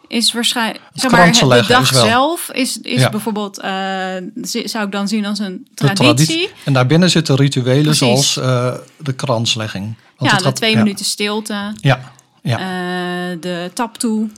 [0.09, 0.81] is waarschijnlijk...
[0.93, 3.09] Zeg maar, de dag is zelf is, is Ja.
[3.11, 3.59] bijvoorbeeld...
[3.61, 4.17] eh,
[4.65, 6.51] zou ik dan zien als een traditie.
[6.65, 7.99] En daarbinnen zitten rituelen Precies.
[7.99, 9.97] zoals eh, de kranslegging.
[10.17, 11.73] Want Ja, de gaat- twee ja, minuten stilte.
[11.81, 14.29] Ja, ja, eh, de taptoe.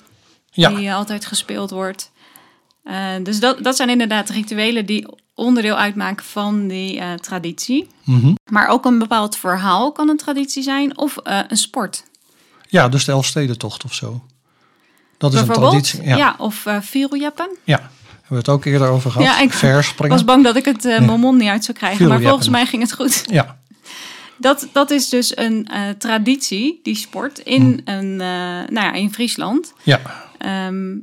[0.51, 2.11] ja, die altijd gespeeld wordt.
[3.23, 7.87] Dus dat, dat zijn inderdaad rituelen die onderdeel uitmaken van die traditie.
[8.05, 8.33] mhm.
[8.51, 12.05] Maar ook een bepaald verhaal kan een traditie zijn of een sport.
[12.69, 14.23] ja, dus de Elfstedentocht of zo.
[15.21, 16.03] Dat is een traditie.
[16.03, 16.17] ja.
[16.17, 17.57] Ja, of eh vieljeppen.
[17.65, 17.79] ja.
[18.11, 19.27] Hebben we het ook eerder over gehad?
[19.27, 20.13] Ja, ik Verspringen.
[20.17, 22.83] was bang dat ik het eh mond niet uit zou krijgen, maar volgens mij ging
[22.83, 23.23] het goed.
[23.27, 23.59] Ja,
[24.37, 28.29] Dat, dat is dus een eh, traditie, die sport, in, een, eh,
[28.69, 29.73] nou ja, in Friesland.
[29.83, 30.01] ja,
[30.39, 30.97] Ehm,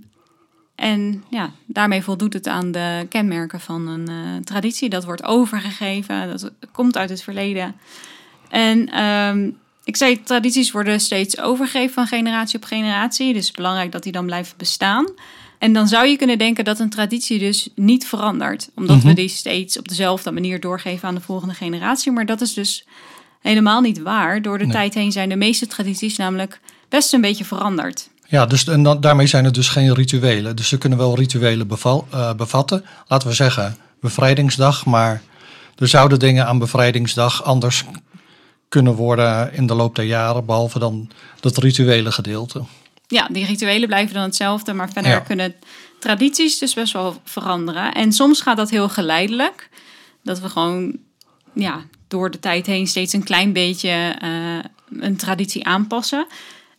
[0.76, 4.90] en ja, daarmee voldoet het aan de kenmerken van een eh, traditie.
[4.90, 7.76] Dat wordt overgegeven, dat komt uit het verleden.
[8.50, 9.50] En ehm,
[9.88, 13.28] ik zei, tradities worden steeds overgegeven van generatie op generatie.
[13.28, 15.06] Dus het is belangrijk dat die dan blijven bestaan.
[15.60, 18.70] En dan zou je kunnen denken dat een traditie dus niet verandert.
[18.76, 19.16] Omdat we Mhm.
[19.16, 22.12] die steeds op dezelfde manier doorgeven aan de volgende generatie.
[22.12, 22.86] Maar dat is dus
[23.42, 24.42] helemaal niet waar.
[24.42, 24.74] Door de Nee.
[24.74, 28.10] tijd heen zijn de meeste tradities namelijk best een beetje veranderd.
[28.30, 30.56] ja dus, en dan, daarmee zijn het dus geen rituelen.
[30.56, 32.86] Dus ze kunnen wel rituelen beval, eh, bevatten.
[33.08, 35.22] Laten we zeggen bevrijdingsdag, maar
[35.76, 37.84] er zouden dingen aan bevrijdingsdag anders
[38.70, 42.62] kunnen worden in de loop der jaren, behalve dan dat rituele gedeelte.
[43.08, 45.20] ja, die rituelen blijven dan hetzelfde, maar verder Ja.
[45.20, 45.54] kunnen
[46.00, 47.94] tradities dus best wel veranderen.
[47.94, 49.70] En soms gaat dat heel geleidelijk.
[50.24, 50.98] Dat we gewoon
[51.54, 56.28] ja, door de tijd heen steeds een klein beetje eh, een traditie aanpassen.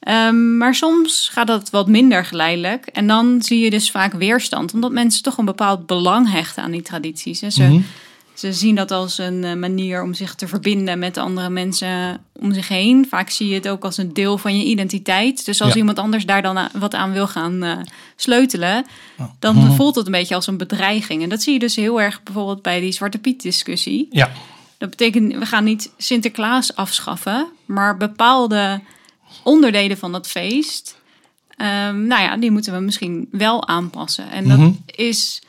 [0.00, 2.86] Ehm, maar soms gaat dat wat minder geleidelijk.
[2.86, 6.70] En dan zie je dus vaak weerstand, omdat mensen toch een bepaald belang hechten aan
[6.70, 7.42] die tradities.
[7.42, 7.80] En ze, Mhm.
[8.38, 12.52] Ze zien dat als een eh, manier om zich te verbinden met andere mensen om
[12.52, 13.06] zich heen.
[13.08, 15.44] Vaak zie je het ook als een deel van je identiteit.
[15.44, 15.76] Dus als Ja.
[15.78, 17.76] iemand anders daar dan wat aan wil gaan eh,
[18.16, 18.86] sleutelen,
[19.38, 19.72] dan Mhm.
[19.76, 21.22] voelt het een beetje als een bedreiging.
[21.22, 24.06] En dat zie je dus heel erg bijvoorbeeld bij die Zwarte Piet discussie.
[24.10, 24.30] Ja,
[24.78, 28.80] Dat betekent, we gaan niet Sinterklaas afschaffen, maar bepaalde
[29.44, 30.98] onderdelen van dat feest,
[31.56, 34.30] ehm, nou ja, die moeten we misschien wel aanpassen.
[34.30, 34.70] En dat Mhm.
[34.86, 35.42] is,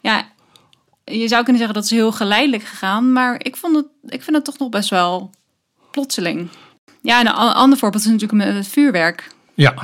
[0.00, 0.28] ja,
[1.10, 4.36] je zou kunnen zeggen dat is heel geleidelijk gegaan, maar ik, vond het, ik vind
[4.36, 5.30] het toch nog best wel
[5.90, 6.48] plotseling.
[7.02, 9.30] Ja, en een ander voorbeeld is natuurlijk met het vuurwerk.
[9.54, 9.74] ja,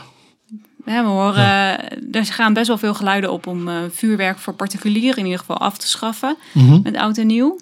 [0.84, 1.42] Ja, we horen,
[2.12, 5.56] er gaan best wel veel geluiden op om eh, vuurwerk voor particulieren in ieder geval
[5.58, 6.82] af te schaffen Mhm.
[6.82, 7.58] met oud en nieuw.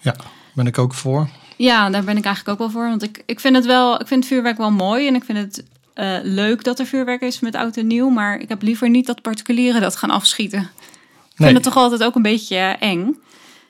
[0.00, 0.14] ja.
[0.54, 1.28] Ben ik ook voor.
[1.56, 2.88] Ja, daar ben ik eigenlijk ook wel voor.
[2.88, 5.06] Want ik, ik vind het wel, ik vind vuurwerk wel mooi.
[5.06, 8.08] En ik vind het eh, leuk dat er vuurwerk is met oud en nieuw.
[8.08, 10.70] Maar ik heb liever niet dat particulieren dat gaan afschieten.
[11.32, 11.48] Ik Nee.
[11.52, 13.16] vind het toch altijd ook een beetje eh, eng.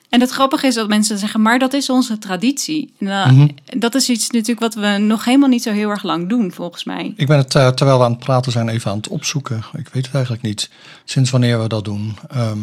[0.08, 2.92] En het grappige is dat mensen zeggen, maar dat is onze traditie.
[2.98, 3.48] Mhm.
[3.64, 6.84] Dat is iets natuurlijk wat we nog helemaal niet zo heel erg lang doen, volgens
[6.84, 7.12] mij.
[7.16, 9.56] Ik ben het, eh, terwijl we aan het praten zijn, even aan het opzoeken.
[9.72, 10.70] Ik weet het eigenlijk niet.
[11.04, 12.16] Sinds wanneer we dat doen.
[12.28, 12.58] Ehm,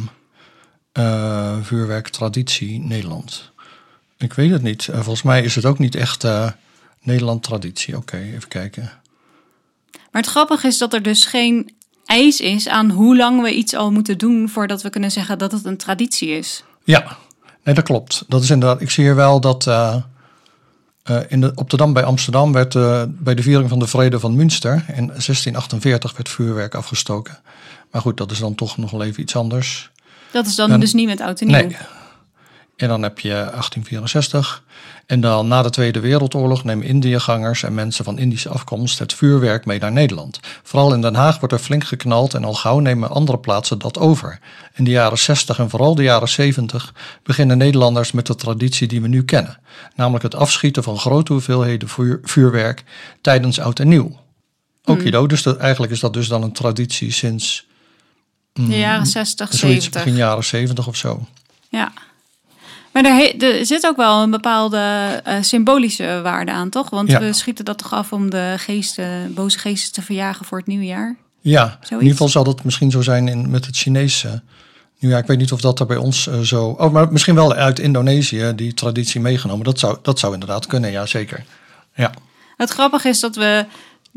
[0.91, 3.51] eh, vuurwerk, traditie, Nederland.
[4.17, 4.89] Ik weet het niet.
[4.91, 6.25] Volgens mij is het ook niet echt
[7.01, 7.97] Nederland traditie.
[7.97, 8.91] Oké, even kijken.
[10.11, 11.71] Maar het grappige is dat er dus geen
[12.09, 15.51] eis is aan hoe lang we iets al moeten doen voordat we kunnen zeggen dat
[15.51, 16.63] het een traditie is.
[16.83, 17.17] Ja,
[17.63, 18.23] nee, dat klopt.
[18.27, 18.81] Dat is inderdaad.
[18.81, 19.95] Ik zie hier wel dat eh,
[21.27, 24.19] in de, op de Dam bij Amsterdam werd eh, bij de viering van de Vrede
[24.19, 27.39] van Münster in 1648 werd vuurwerk afgestoken.
[27.91, 29.91] Maar goed, dat is dan toch nog wel even iets anders.
[30.31, 31.55] Dat is dan En- dus niet met oud en nieuw.
[31.55, 31.77] Nee.
[32.79, 34.63] En dan heb je 1864.
[35.05, 39.65] En dan na de Tweede Wereldoorlog nemen Indiëgangers en mensen van Indische afkomst het vuurwerk
[39.65, 40.39] mee naar Nederland.
[40.63, 43.97] Vooral in Den Haag wordt er flink geknald en al gauw nemen andere plaatsen dat
[43.97, 44.39] over.
[44.75, 49.01] In de jaren 60 en vooral de jaren 70 beginnen Nederlanders met de traditie die
[49.01, 49.59] we nu kennen.
[49.95, 52.83] Namelijk het afschieten van grote hoeveelheden vuur- vuurwerk
[53.21, 54.19] tijdens oud en nieuw.
[54.83, 57.67] Okido, dus dat, eigenlijk is dat dus dan een traditie sinds
[58.53, 60.03] De jaren 60, Mm, zoiets 70.
[60.03, 61.27] begin jaren 70 of zo.
[61.69, 61.91] Ja.
[62.91, 64.77] Maar er, er zit ook wel een bepaalde
[65.23, 66.89] eh, symbolische waarde aan, toch?
[66.89, 67.19] Want Ja.
[67.19, 70.85] we schieten dat toch af om de geesten, boze geesten te verjagen voor het nieuwe
[70.85, 71.17] jaar.
[71.41, 74.41] Ja, in ieder geval zal dat misschien zo zijn in, met het Chinese.
[74.99, 76.65] Nu ja, ik weet niet of dat er bij ons eh, zo...
[76.67, 79.65] Oh, maar misschien wel uit Indonesië, die traditie meegenomen.
[79.65, 81.45] Dat zou, dat zou inderdaad kunnen, ja zeker.
[81.95, 82.13] Ja,
[82.57, 83.65] Het grappige is dat we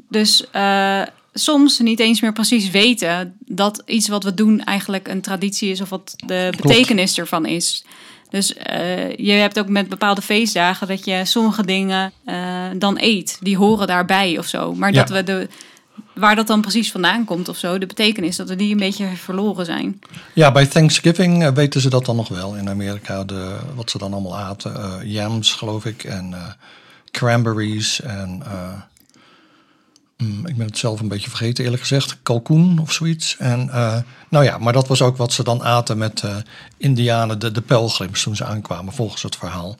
[0.08, 5.20] dus eh, soms niet eens meer precies weten dat iets wat we doen eigenlijk een
[5.20, 7.84] traditie is of wat de betekenis ervan is.
[8.32, 12.36] Dus eh, je hebt ook met bepaalde feestdagen dat je sommige dingen eh,
[12.76, 13.38] dan eet.
[13.40, 14.74] Die horen daarbij of zo.
[14.74, 14.98] Maar Ja.
[15.04, 15.48] dat we de,
[16.14, 19.06] waar dat dan precies vandaan komt of zo, de betekenis, dat we die een beetje
[19.16, 20.00] verloren zijn.
[20.34, 23.24] ja bij Thanksgiving eh, weten ze dat dan nog wel in Amerika.
[23.24, 25.00] De, wat ze dan allemaal aten.
[25.08, 26.04] Yams, geloof ik.
[26.04, 26.34] En
[27.10, 28.00] cranberries.
[28.00, 28.42] En
[30.46, 32.16] ik ben het zelf een beetje vergeten eerlijk gezegd.
[32.22, 33.36] Kalkoen of zoiets.
[33.38, 33.96] En eh,
[34.28, 36.36] nou ja, maar dat was ook wat ze dan aten met eh
[36.76, 39.76] Indianen, de, de pelgrims, toen ze aankwamen, volgens het verhaal.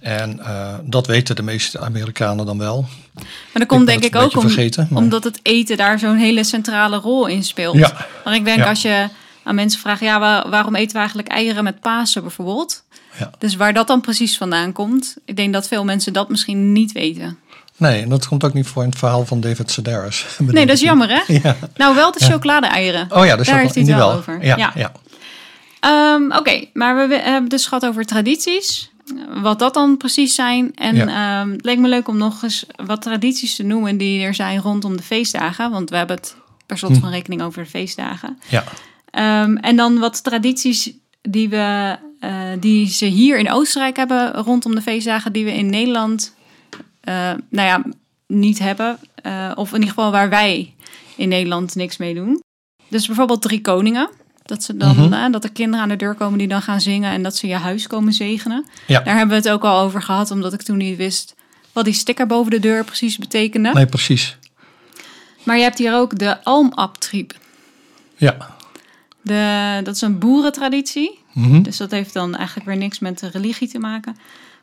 [0.00, 2.86] En eh, dat weten de meeste Amerikanen dan wel.
[3.14, 6.44] Maar dat komt denk ik ook om, vergeten, maar- omdat het eten daar zo'n hele
[6.44, 7.76] centrale rol in speelt.
[7.76, 8.06] Ja.
[8.24, 8.68] Maar ik denk Ja.
[8.68, 9.08] als je
[9.42, 12.84] aan mensen vraagt, ja, wa- waarom eten we eigenlijk eieren met Pasen bijvoorbeeld?
[13.18, 13.30] Ja.
[13.38, 16.92] Dus waar dat dan precies vandaan komt, ik denk dat veel mensen dat misschien niet
[16.92, 17.38] weten.
[17.78, 20.26] Nee, en dat komt ook niet voor in het verhaal van David Sedaris.
[20.38, 21.20] Nee, dat is jammer hè?
[21.42, 21.56] Ja.
[21.76, 23.02] Nou, wel de chocolade-eieren.
[23.12, 24.44] Oh ja, Daar heeft hij het wel over.
[24.44, 24.92] Ja, Ja.
[25.80, 28.90] Ehm, Oké, maar we hebben het dus gehad over tradities.
[29.42, 30.74] Wat dat dan precies zijn.
[30.74, 31.40] En Ja.
[31.40, 34.60] ehm, het leek me leuk om nog eens wat tradities te noemen die er zijn
[34.60, 35.70] rondom de feestdagen.
[35.70, 36.36] Want we hebben het
[36.66, 37.00] per slot Hm.
[37.00, 38.38] van rekening over de feestdagen.
[38.48, 38.64] ja.
[39.10, 40.90] Ehm, en dan wat tradities
[41.22, 45.70] die, we, eh, die ze hier in Oostenrijk hebben rondom de feestdagen, die we in
[45.70, 46.34] Nederland
[47.48, 47.82] nou ja,
[48.26, 48.98] niet hebben.
[49.14, 50.74] Eh, of in ieder geval waar wij
[51.16, 52.42] in Nederland niks mee doen.
[52.88, 54.08] Dus bijvoorbeeld drie koningen.
[54.42, 57.12] Dat, ze dan, eh, dat er kinderen aan de deur komen die dan gaan zingen
[57.12, 58.66] en dat ze je huis komen zegenen.
[58.86, 59.00] Ja.
[59.00, 61.34] Daar hebben we het ook al over gehad, omdat ik toen niet wist
[61.72, 63.72] wat die sticker boven de deur precies betekende.
[63.72, 64.36] Nee, precies.
[65.42, 67.34] Maar je hebt hier ook de almabtrieb.
[68.16, 68.56] Ja.
[69.22, 71.18] De, dat is een boerentraditie.
[71.32, 71.62] Mhm.
[71.62, 74.16] Dus dat heeft dan eigenlijk weer niks met de religie te maken.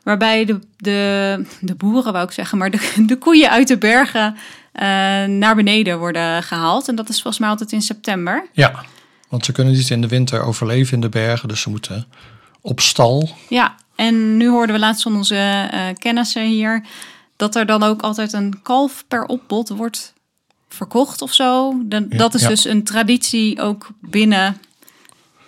[0.06, 4.36] Waarbij de, de, de boeren, wou ik zeggen, maar de, de koeien uit de bergen
[4.72, 4.84] eh,
[5.24, 6.88] naar beneden worden gehaald.
[6.88, 8.46] En dat is volgens mij altijd in september.
[8.52, 8.84] Ja,
[9.28, 12.06] want ze kunnen niet in de winter overleven in de bergen, dus ze moeten
[12.60, 13.30] op stal.
[13.48, 16.84] Ja, en nu hoorden we laatst van onze eh, kennissen hier
[17.36, 20.12] dat er dan ook altijd een kalf per opbod wordt
[20.68, 21.76] verkocht of zo.
[21.88, 22.48] Ja, dat is ja.
[22.48, 24.60] dus een traditie ook binnen,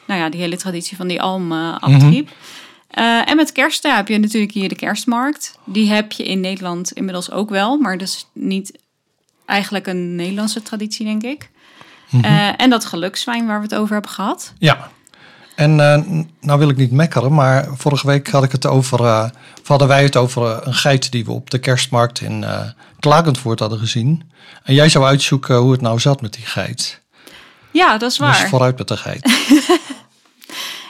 [0.07, 2.31] nou ja, die hele traditie van die almabtrieb.
[2.89, 5.59] Eh, en met kerst ja, heb je natuurlijk hier de kerstmarkt.
[5.65, 8.79] Die heb je in Nederland inmiddels ook wel, maar dat is niet
[9.47, 11.51] eigenlijk een Nederlandse traditie, denk ik.
[12.23, 14.53] Eh, en dat gelukzwijn waar we het over hebben gehad.
[14.59, 14.91] Ja.
[15.55, 19.01] En n- nou wil ik niet mekkeren, maar vorige week had ik het over,
[19.61, 22.45] of hadden wij het over een geit die we op de kerstmarkt in
[23.01, 24.31] Klagenvoort hadden gezien.
[24.63, 27.01] En jij zou uitzoeken hoe het nou zat met die geit.
[27.71, 28.41] Ja, dat is waar.
[28.41, 29.23] Dus vooruit met de geit.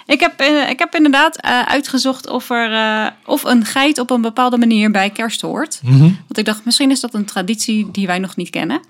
[0.08, 4.10] Ik heb, eh, ik heb inderdaad eh, uitgezocht of, er, eh, of een geit op
[4.10, 5.80] een bepaalde manier bij kerst hoort.
[5.82, 6.00] Mhm.
[6.00, 8.80] Want ik dacht, misschien is dat een traditie die wij nog niet kennen.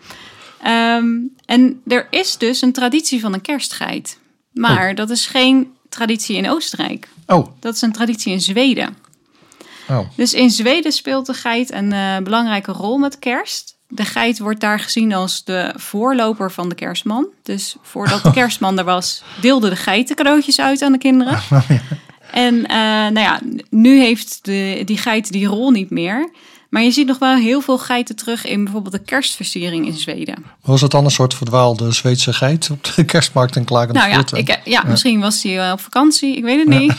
[0.63, 1.07] Ehm,
[1.45, 4.19] en er is dus een traditie van een kerstgeit.
[4.53, 7.09] Maar dat is geen traditie in Oostenrijk.
[7.27, 8.97] Oh, Dat is een traditie in Zweden.
[9.89, 10.09] oh.
[10.15, 13.78] Dus in Zweden speelt de geit een belangrijke rol met kerst.
[13.89, 17.27] De geit wordt daar gezien als de voorloper van de kerstman.
[17.43, 21.41] Dus voordat de kerstman er was, deelde de geit de cadeautjes uit aan de kinderen.
[22.33, 26.31] En eh, nou ja, nu heeft de, die geit die rol niet meer.
[26.71, 30.45] Maar je ziet nog wel heel veel geiten terug in bijvoorbeeld de kerstversiering in Zweden.
[30.63, 34.61] Was het dan een soort verdwaalde Zweedse geit op de kerstmarkt in Nou ja, ik,
[34.65, 36.95] ja, misschien was hij eh, op vakantie, ik weet het niet.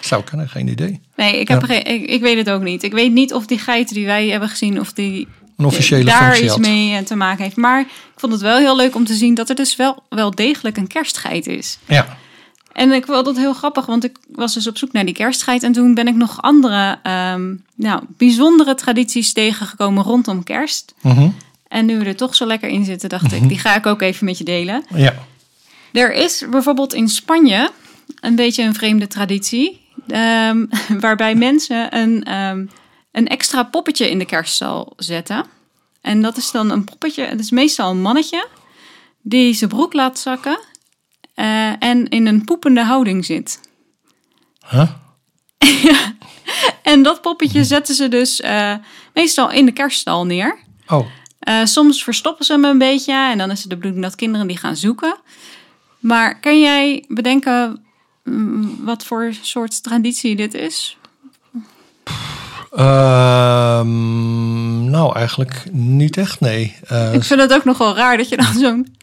[0.00, 1.00] Zou kunnen, geen idee.
[1.16, 1.66] Nee, ik, heb Ja.
[1.66, 2.82] geen, ik, ik weet het ook niet.
[2.82, 6.22] Ik weet niet of die geiten die wij hebben gezien, of die Een officiële daar
[6.22, 6.60] functie iets had.
[6.60, 7.56] mee eh, te maken heeft.
[7.56, 7.86] Maar ik
[8.16, 10.86] vond het wel heel leuk om te zien dat er dus wel, wel degelijk een
[10.86, 11.78] kerstgeit is.
[11.84, 12.16] Ja,
[12.72, 15.62] En ik vond dat heel grappig, want ik was dus op zoek naar die kerstgeit.
[15.62, 20.94] En toen ben ik nog andere ehm, nou, bijzondere tradities tegengekomen rondom kerst.
[21.00, 21.28] mhm.
[21.68, 24.02] En nu we er toch zo lekker in zitten, dacht ik, die ga ik ook
[24.02, 24.84] even met je delen.
[24.94, 25.14] ja.
[25.92, 27.70] Er is bijvoorbeeld in Spanje
[28.20, 29.80] een beetje een vreemde traditie.
[30.08, 30.64] ehm,
[31.00, 32.64] waarbij mensen een, ehm,
[33.14, 35.44] een extra poppetje in de kerststal zetten.
[36.00, 38.48] En dat is dan een poppetje, het is meestal een mannetje,
[39.22, 40.58] die zijn broek laat zakken
[41.34, 43.60] eh, en in een poepende houding zit.
[44.70, 44.90] Huh?
[46.82, 48.74] En dat poppetje zetten ze dus eh,
[49.14, 50.58] meestal in de kerststal neer.
[50.86, 51.06] Oh,
[51.38, 54.46] Eh, soms verstoppen ze hem een beetje en dan is het de bedoeling dat kinderen
[54.46, 55.16] die gaan zoeken.
[55.98, 57.84] Maar kan jij bedenken
[58.24, 60.96] mm, wat voor soort traditie dit is?
[62.74, 66.76] Ehm, nou eigenlijk niet echt, nee.
[66.86, 68.94] Eh, Ik vind het ook nog wel raar dat je dan zo'n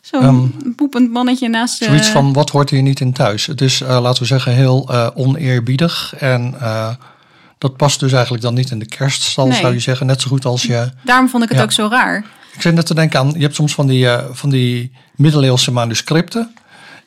[0.00, 1.80] zo'n poepend mannetje naast.
[1.82, 3.46] Ehm, Zoiets van, wat hoort hier niet in thuis?
[3.46, 6.14] Het is, eh, laten we zeggen, heel eh, oneerbiedig.
[6.18, 6.88] En eh,
[7.58, 9.60] dat past dus eigenlijk dan niet in de kerststal, Nee.
[9.60, 10.06] zou je zeggen.
[10.06, 10.90] Net zo goed als je...
[11.04, 11.64] Daarom vond ik het Ja.
[11.64, 12.24] ook zo raar.
[12.54, 15.72] Ik zit net te denken aan, je hebt soms van die, eh, van die middeleeuwse
[15.72, 16.54] manuscripten.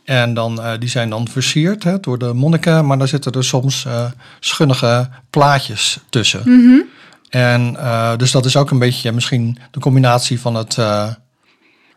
[0.07, 2.85] En dan, eh, die zijn dan versierd hè, door de monniken.
[2.85, 4.05] Maar daar zitten er soms eh,
[4.39, 6.41] schunnige plaatjes tussen.
[6.45, 6.79] Mhm.
[7.29, 10.75] En eh, dus dat is ook een beetje misschien de combinatie van het,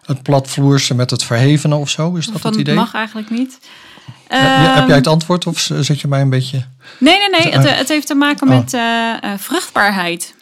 [0.05, 2.15] het platvloerse met het verhevene of zo.
[2.15, 2.75] Is dat het idee?
[2.75, 3.59] mag eigenlijk niet.
[4.29, 6.65] Heb, heb Ehm, jij het antwoord of zet je mij een beetje...
[6.99, 7.53] Nee, nee, nee.
[7.53, 8.57] Het, het heeft te maken oh.
[8.57, 8.77] met
[9.41, 10.35] vruchtbaarheid.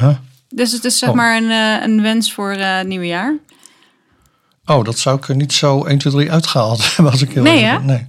[0.00, 0.16] Huh?
[0.48, 1.14] Dus het is zeg Oh.
[1.14, 1.50] maar een,
[1.90, 3.36] een wens voor het nieuwe jaar.
[4.66, 7.42] Oh, dat zou ik er niet zo 1, 2, 3 uitgehaald hebben als ik heel
[7.42, 7.78] Nee.
[7.78, 8.06] Nee.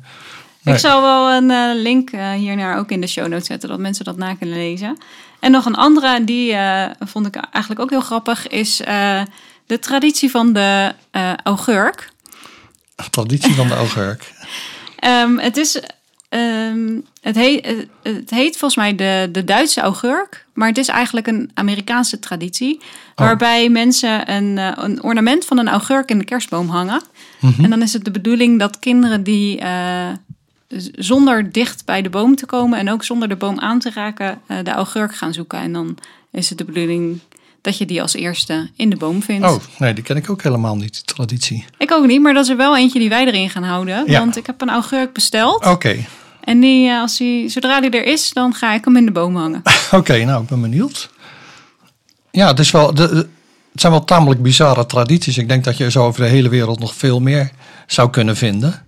[0.63, 3.79] Ik zal wel een eh, link eh, hiernaar ook in de show notes zetten, dat
[3.79, 4.97] mensen dat na kunnen lezen.
[5.39, 8.81] En nog een andere, die eh, vond ik eigenlijk ook heel grappig, is
[9.67, 12.09] de traditie van de eh, augurk.
[13.09, 14.31] Traditie van de oogurk.
[14.97, 15.81] Ehm, het is.
[16.29, 20.87] Ehm, het, heet, eh, het heet volgens mij de, de Duitse augurk, maar het is
[20.87, 22.81] eigenlijk een Amerikaanse traditie.
[23.15, 27.01] Waarbij mensen een, eh, een ornament van een augurk in de kerstboom hangen.
[27.61, 30.07] En dan is het de bedoeling dat kinderen die eh,
[30.95, 34.41] zonder dicht bij de boom te komen en ook zonder de boom aan te raken,
[34.63, 35.59] de augurk gaan zoeken.
[35.59, 35.97] En dan
[36.31, 37.19] is het de bedoeling
[37.67, 39.45] dat je die als eerste in de boom vindt.
[39.45, 41.65] Oh, nee, die ken ik ook helemaal niet, die traditie.
[41.77, 44.03] Ik ook niet, maar dat is er wel eentje die wij erin gaan houden.
[44.11, 44.19] Ja.
[44.19, 45.65] Want ik heb een augurk besteld.
[45.65, 46.05] Oké,
[46.47, 49.11] En die, eh, als die, zodra die er is, dan ga ik hem in de
[49.11, 49.61] boom hangen.
[49.91, 51.09] oké, nou, ik ben benieuwd.
[52.31, 53.27] Ja, het, is wel, de, de-
[53.71, 55.37] het zijn wel tamelijk bizarre tradities.
[55.37, 57.51] Ik denk dat je zo over de hele wereld nog veel meer
[57.87, 58.85] zou kunnen vinden.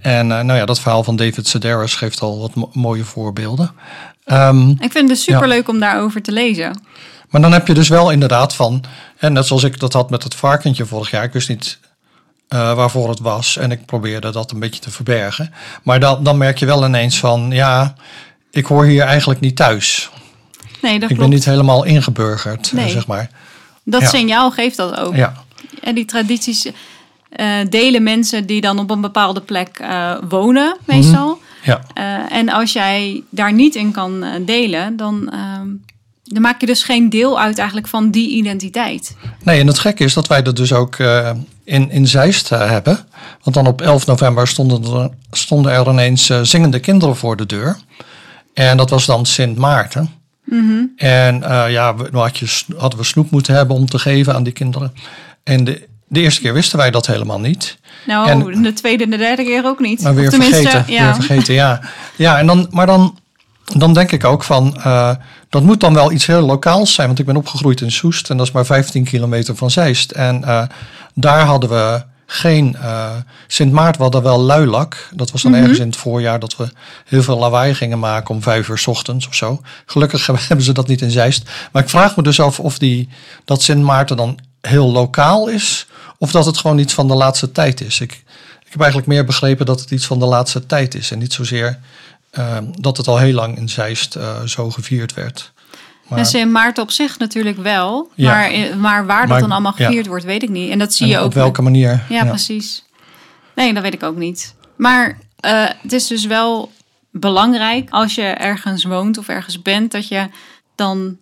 [0.00, 3.70] En eh, nou ja, dat verhaal van David Sedaris geeft al wat mo- mooie voorbeelden.
[4.24, 6.80] Ehm, Ik vind het dus superleuk om daarover te lezen.
[7.30, 8.84] Maar dan heb je dus wel inderdaad van,
[9.18, 11.78] en net zoals ik dat had met het varkentje vorig jaar, ik wist niet
[12.50, 15.52] eh, waarvoor het was en ik probeerde dat een beetje te verbergen.
[15.82, 17.94] Maar dan, dan merk je wel ineens van, ja,
[18.50, 20.10] ik hoor hier eigenlijk niet thuis.
[20.82, 21.20] Nee, dat ik klopt.
[21.20, 22.88] ben niet helemaal ingeburgerd, eh, Nee.
[22.90, 23.30] zeg maar.
[23.84, 24.08] Dat Ja.
[24.08, 25.14] signaal geeft dat ook.
[25.16, 25.32] Ja,
[25.82, 26.66] En die tradities
[27.30, 29.84] eh, delen mensen die dan op een bepaalde plek
[30.28, 31.38] wonen, meestal.
[31.62, 31.80] ja.
[32.28, 35.68] En als jij daar niet in kan delen, dan, ehm,
[36.24, 39.16] dan maak je dus geen deel uit eigenlijk van die identiteit.
[39.42, 40.96] Nee, en het gekke is dat wij dat dus ook
[41.70, 42.98] in, in Zeist eh, hebben.
[43.42, 47.46] Want dan op 11 november stonden er, stonden er ineens eh, zingende kinderen voor de
[47.46, 47.76] deur.
[48.54, 50.10] En dat was dan Sint Maarten.
[50.96, 54.34] En eh, ja, we, nou had je, hadden we snoep moeten hebben om te geven
[54.34, 54.92] aan die kinderen.
[55.44, 57.78] En de, de eerste keer wisten wij dat helemaal niet.
[58.06, 60.02] Nou, En- de tweede en de derde keer ook niet.
[60.02, 60.84] Maar weer vergeten.
[60.86, 61.04] ja.
[61.04, 61.80] Weer vergeten, ja.
[62.16, 63.18] Ja, en dan, maar dan,
[63.64, 64.76] dan denk ik ook van,
[65.50, 67.06] dat moet dan wel iets heel lokaals zijn.
[67.06, 70.10] Want ik ben opgegroeid in Soest en dat is maar 15 kilometer van Zeist.
[70.10, 70.62] En eh,
[71.14, 73.10] daar hadden we geen eh,
[73.46, 75.08] Sint Maart, we hadden wel luilak.
[75.14, 75.60] Dat was dan Mhm.
[75.60, 76.68] ergens in het voorjaar dat we
[77.04, 79.60] heel veel lawaai gingen maken om vijf uur 's ochtends of zo.
[79.86, 81.50] Gelukkig hebben ze dat niet in Zeist.
[81.72, 83.08] Maar ik vraag me dus af of die,
[83.44, 85.86] dat Sint Maarten dan heel lokaal is.
[86.18, 88.00] Of dat het gewoon iets van de laatste tijd is.
[88.00, 88.12] Ik,
[88.64, 91.10] ik heb eigenlijk meer begrepen dat het iets van de laatste tijd is.
[91.10, 91.78] En niet zozeer
[92.80, 95.52] dat het al heel lang in Zeist eh, zo gevierd werd.
[96.08, 98.10] Maar, En Sint Maarten op zich natuurlijk wel.
[98.14, 98.30] Ja.
[98.30, 99.84] Maar, eh, maar waar dat Maar- dan allemaal ja.
[99.86, 100.70] gevierd wordt, weet ik niet.
[100.70, 101.24] En dat zie en je ook.
[101.24, 102.04] op welke met- manier?
[102.08, 102.84] ja, precies.
[103.54, 104.54] Nee, dat weet ik ook niet.
[104.76, 106.72] Maar eh, het is dus wel
[107.10, 110.28] belangrijk als je ergens woont of ergens bent, dat je
[110.74, 111.16] dan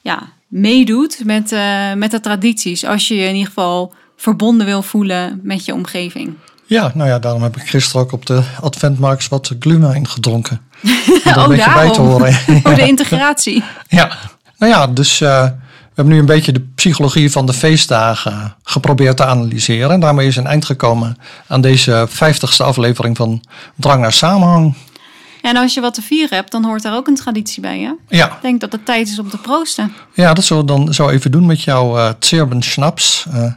[0.00, 1.50] ja, meedoet met,
[1.96, 2.84] met de tradities.
[2.84, 6.34] Als je je in ieder geval verbonden wil voelen met je omgeving.
[6.66, 10.60] Ja, nou ja, daarom heb ik gisteren ook op de Adventmarks wat glühwein gedronken.
[10.82, 10.90] Om
[11.24, 12.32] er Oh, een beetje bij te horen.
[12.62, 13.64] Voor de integratie.
[13.88, 14.16] Ja,
[14.58, 19.16] nou ja, dus eh, we hebben nu een beetje de psychologie van de feestdagen geprobeerd
[19.16, 19.90] te analyseren.
[19.90, 23.42] En daarmee is een eind gekomen aan deze vijftigste aflevering van
[23.76, 24.74] Drang naar Samenhang.
[25.42, 27.92] En als je wat te vieren hebt, dan hoort daar ook een traditie bij, hè?
[28.16, 29.92] Ja, Ik denk dat het tijd is om te proosten.
[30.14, 33.26] ja dat zullen we dan zo even doen met jouw Zerben Schnaps.
[33.32, 33.52] eh,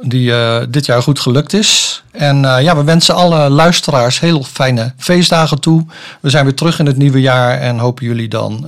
[0.00, 2.02] die eh, dit jaar goed gelukt is.
[2.10, 5.86] En eh, ja, we wensen alle luisteraars heel fijne feestdagen toe.
[6.20, 8.66] We zijn weer terug in het nieuwe jaar en hopen jullie dan.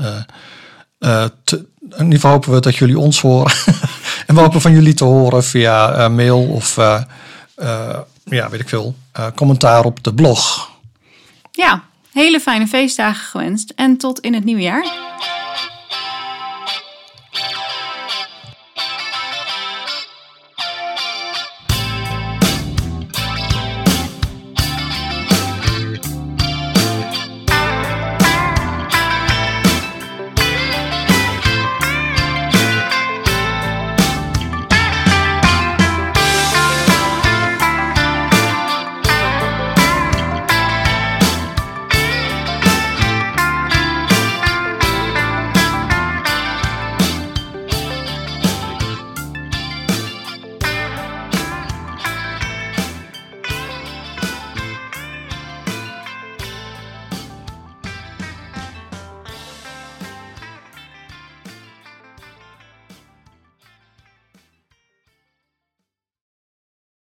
[1.44, 3.52] te, in ieder geval hopen we dat jullie ons horen.
[4.26, 6.76] en we hopen van jullie te horen via mail of
[8.24, 8.94] ja, weet ik veel,
[9.34, 10.70] commentaar op de blog.
[11.52, 14.86] Ja, hele fijne feestdagen gewenst en tot in het nieuwe jaar.